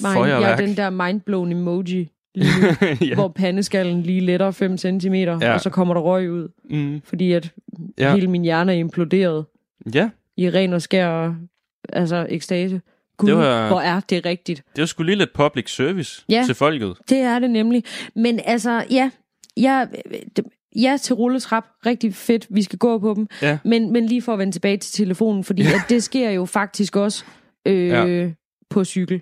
[0.02, 2.52] mind, jeg er den der mindblown emoji, lige
[3.02, 3.14] ja.
[3.16, 5.38] hvor pandeskallen lige letter 5 cm, Ja.
[5.42, 5.54] ja.
[5.54, 7.52] og så kommer der røg ud, Mm, fordi at
[7.98, 8.08] Ja.
[8.08, 8.14] ja.
[8.16, 9.46] hele min hjerne er imploderet
[9.94, 11.36] ja, i ren og skær
[11.94, 12.82] altså ekstase.
[13.18, 13.68] Gud, Det var...
[13.68, 14.64] hvor er det rigtigt.
[14.76, 16.44] det var sgu lige lidt public service Ja.
[16.46, 16.94] til folket.
[17.10, 17.84] Det er det nemlig.
[18.16, 19.10] Men altså, ja,
[19.58, 19.88] jeg,
[20.76, 23.28] ja til rulletrap, rigtig fedt, vi skal gå på dem.
[23.42, 23.58] Ja.
[23.66, 26.96] Men, men lige for at vende tilbage til telefonen, fordi at det sker jo faktisk
[26.96, 27.26] også
[27.66, 28.06] øh, Ja.
[28.06, 28.30] ja.
[28.70, 29.22] på cykel.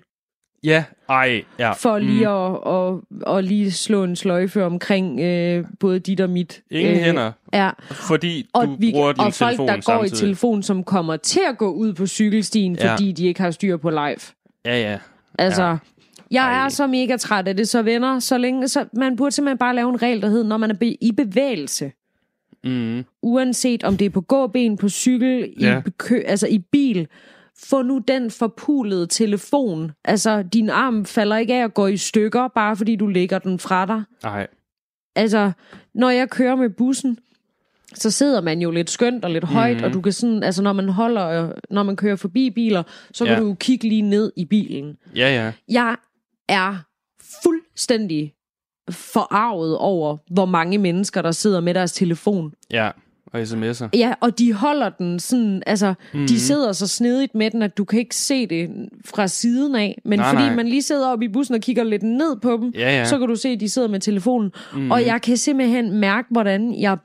[0.64, 1.72] Ja, ej, ja.
[1.72, 6.62] For lige at, at, at lige slå en sløjfe omkring øh, både dit og mit.
[6.70, 10.16] Ingen hænder, Ja, fordi og, du vi, bruger din og folk, telefon der går samtidig.
[10.16, 12.92] i telefon, som kommer til at gå ud på cykelstien, Ja.
[12.92, 14.16] fordi de ikke har styr på live.
[14.64, 14.98] Ja, ja.
[15.38, 15.76] Altså, Ja.
[16.34, 16.64] Jeg Ej.
[16.64, 19.74] er så mega træt af det, så venner, så længe, så man burde simpelthen bare
[19.74, 21.92] lave en regel, der hedder, når man er be- i bevægelse,
[22.64, 23.04] Mm.
[23.22, 25.82] uanset om det er på gåben, på cykel, Ja.
[25.86, 27.06] i, kø, altså i bil,
[27.64, 29.92] få nu den forpulede telefon.
[30.04, 33.58] Altså, din arm falder ikke af at gå i stykker, bare fordi du lægger den
[33.58, 34.02] fra dig.
[34.24, 34.46] Ej,
[35.16, 35.52] Altså,
[35.94, 37.18] når jeg kører med bussen,
[37.94, 39.84] så sidder man jo lidt skønt og lidt højt, Mhm.
[39.84, 42.82] og du kan sådan, altså når man holder, når man kører forbi biler,
[43.12, 43.40] så kan Ja.
[43.40, 44.96] du jo kigge lige ned i bilen.
[45.16, 45.52] ja, ja.
[45.68, 45.96] Jeg
[46.48, 46.76] er
[47.42, 48.34] fuldstændig
[48.90, 52.52] forarvet over, hvor mange mennesker, der sidder med deres telefon.
[52.70, 52.90] Ja,
[53.26, 53.88] og sms'er.
[53.94, 55.96] Ja, og de holder den sådan, altså, Mhm.
[56.12, 56.26] mm-hmm.
[56.26, 58.70] de sidder så snedigt med den, at du kan ikke se det
[59.04, 60.00] fra siden af.
[60.04, 60.54] Men Nej, fordi nej.
[60.54, 63.04] man lige sidder oppe i bussen og kigger lidt ned på dem, Ja, ja.
[63.04, 64.52] så kan du se, at de sidder med telefonen.
[64.72, 64.82] Mhm.
[64.82, 64.90] Mm.
[64.90, 66.98] Og jeg kan simpelthen mærke, hvordan jeg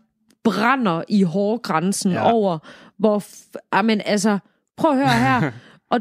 [0.43, 2.31] brænder i hårgrænsen ja.
[2.31, 2.57] over,
[2.97, 3.19] hvor...
[3.19, 4.37] F- Amen, altså,
[4.77, 5.07] prøv at høre
[5.41, 5.51] her.
[5.91, 5.99] og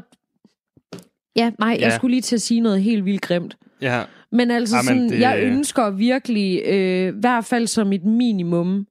[1.38, 1.96] Ja, nej, jeg Ja.
[1.96, 3.56] skulle lige til at sige noget helt vildt grimt.
[3.82, 8.04] Ja, Men altså, Jamen, sådan, det- jeg ønsker virkelig, øh, i hvert fald som et
[8.04, 8.86] minimum,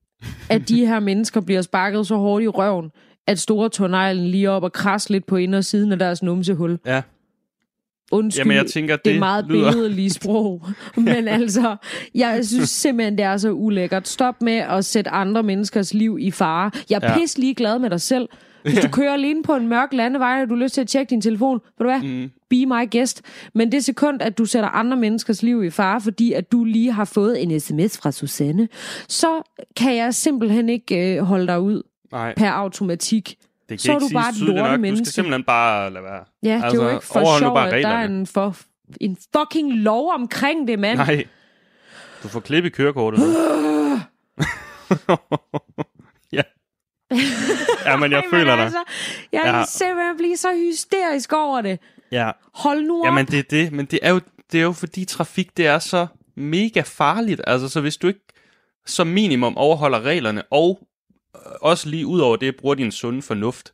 [0.50, 2.90] at de her mennesker bliver sparket så hårdt i røven,
[3.28, 6.80] at store tårneglen lige op og kras lidt på indersiden af deres numsehul.
[6.86, 7.02] ja.
[8.12, 10.66] Undskyld, Jamen, jeg tænker, det er det meget lyder- billedlige sprog.
[10.98, 11.76] Men altså,
[12.16, 14.08] jeg synes simpelthen, det er så ulækkert.
[14.08, 16.72] Stop med at sætte andre menneskers liv i fare.
[16.90, 17.12] Jeg er Ja.
[17.14, 17.20] ja.
[17.20, 18.28] pisse ligeglad med dig selv.
[18.64, 21.10] Hvis du kører alene på en mørk landevej, og du har lyst til at tjekke
[21.10, 22.02] din telefon, ved du hvad?
[22.02, 22.32] Mm.
[22.50, 23.22] Be my guest.
[23.54, 26.92] Men det sekund, at du sætter andre menneskers liv i fare, fordi at du lige
[26.92, 28.68] har fået en sms fra Susanne,
[29.08, 29.42] så
[29.76, 33.30] kan jeg simpelthen ikke øh, holde dig ud Nej, per automatik.
[33.30, 34.80] det kan så er du bare et tydeligt nok.
[34.80, 36.24] Du skal simpelthen bare lade være.
[36.44, 38.28] Ja, altså, det er jo ikke for overhold nu sjov, bare at der er en,
[38.28, 38.58] for,
[39.02, 40.98] en fucking lov omkring det, mand.
[40.98, 41.26] Nej.
[42.24, 43.20] Du får klip i kørekortet.
[47.86, 48.64] ja, men jeg Ej, føler dig.
[48.64, 48.84] Altså,
[49.32, 49.52] jeg ja.
[49.52, 51.80] Kan simpelthen blive så hysterisk over det.
[52.12, 52.32] Ja.
[52.54, 53.06] Hold nu op.
[53.06, 53.72] Jamen, det er det.
[53.72, 57.42] Men det er, jo, det er jo fordi trafik, det er så mega farligt.
[57.48, 58.20] Altså, så hvis du ikke
[58.86, 60.80] som minimum overholder reglerne, og
[61.36, 63.74] øh, også lige ud over det, bruger din sunde fornuft,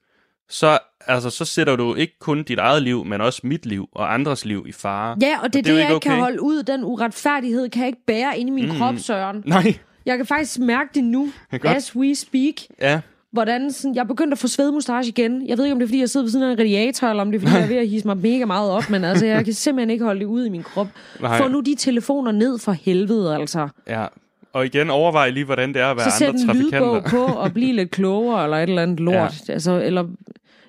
[0.50, 4.14] så, altså, så sætter du ikke kun dit eget liv, men også mit liv og
[4.14, 5.18] andres liv i fare.
[5.22, 6.22] Ja, og det er det, jo det jeg ikke ikke kan okay.
[6.22, 6.64] holde ud.
[6.64, 8.78] Den uretfærdighed kan jeg ikke bære ind i min mm.
[8.78, 9.44] krop, Søren.
[9.46, 9.78] Nej.
[10.06, 11.32] Jeg kan faktisk mærke det nu,
[11.64, 12.54] as we speak.
[12.82, 13.02] Ja.
[13.34, 15.48] Hvordan sådan, jeg er begyndt at få svedmustache igen.
[15.48, 17.22] Jeg ved ikke, om det er, fordi jeg sidder ved siden af en radiator, eller
[17.22, 18.90] om det er, fordi jeg er ved at hisse mig mega meget op.
[18.90, 20.88] Men altså, jeg kan simpelthen ikke holde det ud i min krop.
[21.22, 21.38] Nej.
[21.38, 23.68] Få nu de telefoner ned for helvede, altså.
[23.88, 24.06] Ja.
[24.54, 27.10] Og igen, overvej lige, hvordan det er at være Så sæt andre en lydbog trafikanter.
[27.28, 29.34] på og blive lidt klogere, eller et eller andet lort.
[29.48, 29.54] Ja.
[29.54, 30.08] Altså, eller,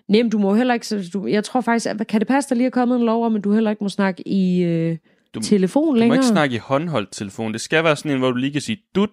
[0.09, 0.87] nem, du må heller ikke...
[0.87, 3.27] så Du, jeg tror faktisk, at, kan det passe, der lige er kommet en lov
[3.27, 4.97] om, at du heller ikke må snakke i øh,
[5.35, 6.17] Du- telefon Du må længere?
[6.17, 7.53] ikke snakke i håndholdt telefon.
[7.53, 9.11] Det skal være sådan en, hvor du lige kan sige dut,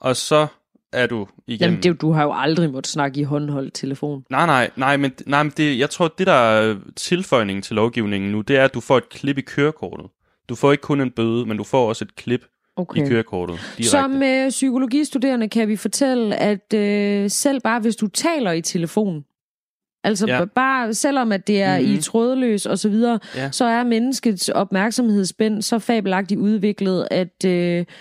[0.00, 0.46] og så
[0.94, 1.72] er du igennem.
[1.72, 4.24] Jamen, det, du har jo aldrig måttet snakke i håndholdt telefon.
[4.30, 8.32] Nej, nej, nej, men, nej, men det, jeg tror, det der er tilføjningen til lovgivningen
[8.32, 10.06] nu, det er, at du får et klip i kørekortet.
[10.48, 12.40] Du får ikke kun en bøde, men du får også et klip
[12.76, 13.06] Okay.
[13.06, 13.90] i kørekortet direkte.
[13.90, 19.24] Som øh, psykologistuderende kan vi fortælle, at øh, selv bare hvis du taler i telefon,
[20.04, 20.44] altså Ja.
[20.44, 21.90] bare selvom at det er mm-hmm.
[21.90, 21.98] Mhm.
[21.98, 23.50] i trådløs og så videre, Ja.
[23.50, 27.52] så er menneskets opmærksomhedsspænd så fabelagtigt udviklet, at øh,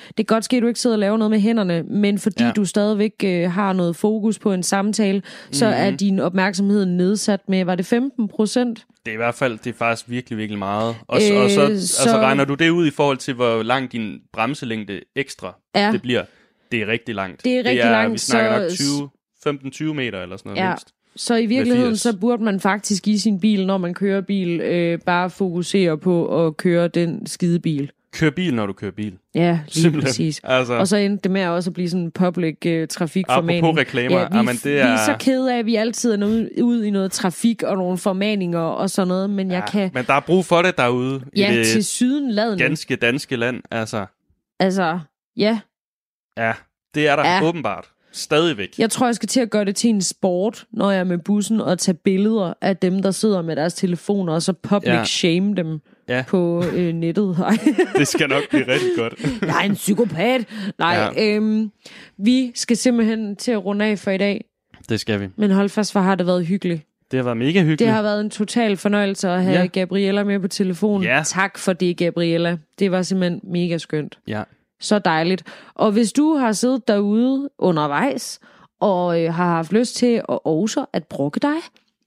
[0.07, 2.43] det kan godt ske, at du ikke sidder og laver noget med hænderne, men fordi
[2.43, 2.51] Ja.
[2.51, 5.75] du stadigvæk øh, har noget fokus på en samtale, så Mhm.
[5.77, 8.85] er din opmærksomhed nedsat med, var det 15 procent?
[9.05, 10.95] Det er i hvert fald, det er faktisk virkelig, virkelig meget.
[11.07, 13.63] Og, Øh, øh, og så, så- altså, regner du det ud i forhold til, hvor
[13.63, 15.91] lang din bremselængde ekstra Ja.
[15.91, 16.23] det bliver.
[16.71, 17.43] Det er rigtig langt.
[17.43, 19.09] Det er rigtig det er, langt, Vi snakker så- nok 20,
[19.89, 20.69] 15-20 meter eller sådan noget Ja.
[20.69, 20.87] mindst.
[21.15, 22.01] Så i virkeligheden, 80.
[22.01, 26.45] så burde man faktisk i sin bil, når man kører bil, øh, bare fokusere på
[26.47, 27.91] at køre den skide bil.
[28.13, 29.13] Kør bil, når du kører bil.
[29.35, 30.07] Ja, lige Simpelthen.
[30.09, 30.41] præcis.
[30.43, 33.65] Altså, Og så endte det med også at blive sådan en public øh, trafikformaning.
[33.65, 36.13] Apropos reklamer, ja, vi, jamen, det vi er- er så kede af, at vi altid
[36.13, 39.91] er ude, ud i noget trafik og nogle formaninger og sådan noget, men jeg kan...
[39.93, 42.63] Men der er brug for det derude Ja, i det til sydenladende.
[42.63, 43.61] ganske danske land.
[43.71, 44.05] Altså,
[44.59, 44.99] Altså,
[45.37, 45.59] ja.
[46.37, 46.53] ja,
[46.95, 47.35] det er der Ja.
[47.35, 47.43] ja.
[47.43, 47.89] åbenbart.
[48.13, 48.69] Stadigvæk.
[48.77, 51.17] Jeg tror, jeg skal til at gøre det til en sport, når jeg er med
[51.17, 55.03] bussen, og tage billeder af dem, der sidder med deres telefoner, og så public Ja.
[55.03, 56.23] shame dem Ja.
[56.27, 57.37] på øh, nettet.
[57.97, 59.13] Det skal nok blive rigtig godt.
[59.41, 60.45] jeg er en psykopat.
[60.79, 61.35] Nej, Ja.
[61.35, 61.71] øhm,
[62.17, 64.45] vi skal simpelthen til at runde af for i dag.
[64.89, 65.27] Det skal vi.
[65.35, 66.81] Men hold fast, hvor har det været hyggeligt.
[67.11, 67.79] Det har været mega hyggeligt.
[67.79, 69.65] Det har været en total fornøjelse at have Ja.
[69.65, 71.03] Gabriella med på telefon.
[71.03, 71.21] Ja.
[71.25, 72.57] Tak for det, Gabriella.
[72.79, 74.19] Det var simpelthen mega skønt.
[74.27, 74.43] Ja.
[74.83, 75.43] Så dejligt.
[75.75, 78.39] Og hvis du har siddet derude undervejs,
[78.79, 81.55] og øh, har haft lyst til at også at brokke dig,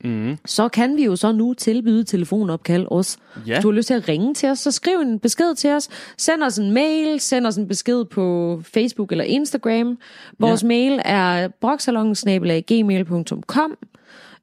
[0.05, 0.39] Mm.
[0.47, 3.19] så kan vi jo så nu tilbyde telefonopkald os.
[3.47, 3.53] Ja.
[3.55, 5.89] Hvis du har lyst til at ringe til os, så skriv en besked til os.
[6.19, 9.99] Send os en mail, send os en besked på Facebook eller Instagram.
[10.39, 10.69] Vores ja.
[10.69, 13.77] mail er broksalongensnabelag.gmail.com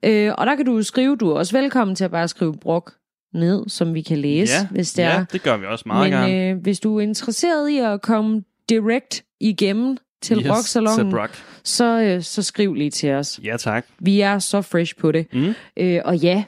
[0.03, 2.93] øh, Og der kan du skrive, du er også velkommen til at bare skrive brok
[3.33, 4.67] ned, som vi kan læse, ja.
[4.71, 5.25] hvis det ja, er.
[5.31, 6.49] det gør vi også meget Men gerne.
[6.49, 11.43] øh, hvis du er interesseret i at komme direct igennem til yes, til Broksalongen, Brock.
[11.63, 13.39] så, øh, så skriv lige til os.
[13.43, 13.85] Ja, tak.
[13.99, 15.27] Vi er så fresh på det.
[15.33, 15.53] Mm.
[15.77, 16.43] Øh, og ja,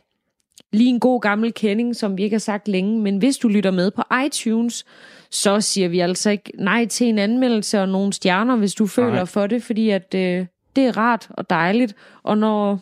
[0.74, 3.72] lige en god gammel kending, som vi ikke har sagt længe, men hvis du lytter
[3.72, 4.86] med på iTunes,
[5.32, 9.16] så siger vi altså ikke nej til en anmeldelse og nogle stjerner, hvis du føler
[9.16, 9.26] Nej.
[9.26, 12.80] for det, fordi at øh, det er rart og dejligt, og når,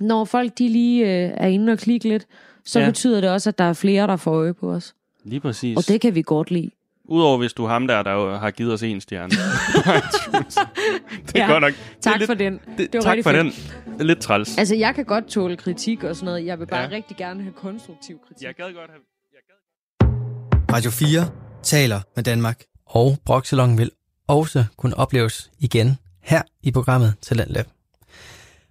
[0.00, 2.26] når folk de lige øh, er inde og klikke lidt,
[2.66, 2.86] så Ja.
[2.86, 4.94] betyder det også, at der er flere, der får øje på os.
[5.24, 5.76] Lige præcis.
[5.76, 6.70] Og det kan vi godt lide.
[7.08, 9.30] Udover hvis du er ham der, der har givet os en stjerne.
[11.26, 11.46] det er Ja.
[11.52, 11.72] godt nok.
[12.00, 12.60] Tak det er for lidt, den.
[12.78, 13.54] Det, Det var tak for fedt.
[13.98, 14.06] den.
[14.06, 14.58] Lidt træls.
[14.58, 16.46] Altså, jeg kan godt tåle kritik og sådan noget.
[16.46, 16.88] Jeg vil bare Ja.
[16.90, 18.46] rigtig gerne have konstruktiv kritik.
[18.46, 19.02] Jeg gad godt have...
[19.32, 20.74] Jeg gad...
[20.76, 21.30] Radio 4
[21.62, 22.62] taler med Danmark.
[22.86, 23.90] Og Broxalon vil
[24.28, 27.66] også kunne opleves igen her i programmet Talentlab.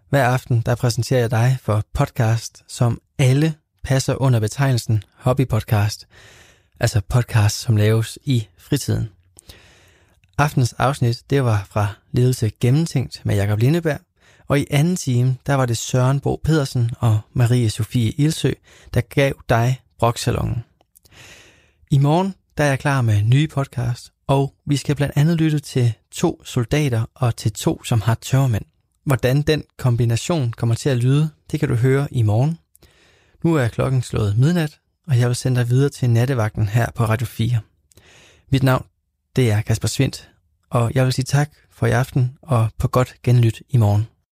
[0.09, 3.53] Hver aften der præsenterer jeg dig for podcast, som alle
[3.85, 6.07] passer under betegnelsen hobbypodcast.
[6.79, 9.09] Altså podcast, som laves i fritiden.
[10.37, 13.99] Aftens afsnit, det var fra Ledelse Gennemtænkt med Jakob Lindeberg,
[14.47, 18.51] og i anden time, der var det Søren Bo Pedersen og Marie Sofie Ilsø,
[18.93, 20.63] der gav dig Broksalongen.
[21.91, 25.59] I morgen der er jeg klar med nye podcast, og vi skal blandt andet lytte
[25.59, 28.65] til to soldater og til to, som har tørmænd.
[29.05, 32.57] Hvordan den kombination kommer til at lyde, det kan du høre i morgen.
[33.43, 37.03] Nu er klokken slået midnat, og jeg vil sende dig videre til nattevagten her på
[37.03, 37.59] Radio 4.
[38.51, 38.85] Mit navn,
[39.35, 40.29] det er Kasper Svindt,
[40.69, 44.07] og jeg vil sige tak for i aften og på godt genlyt i morgen.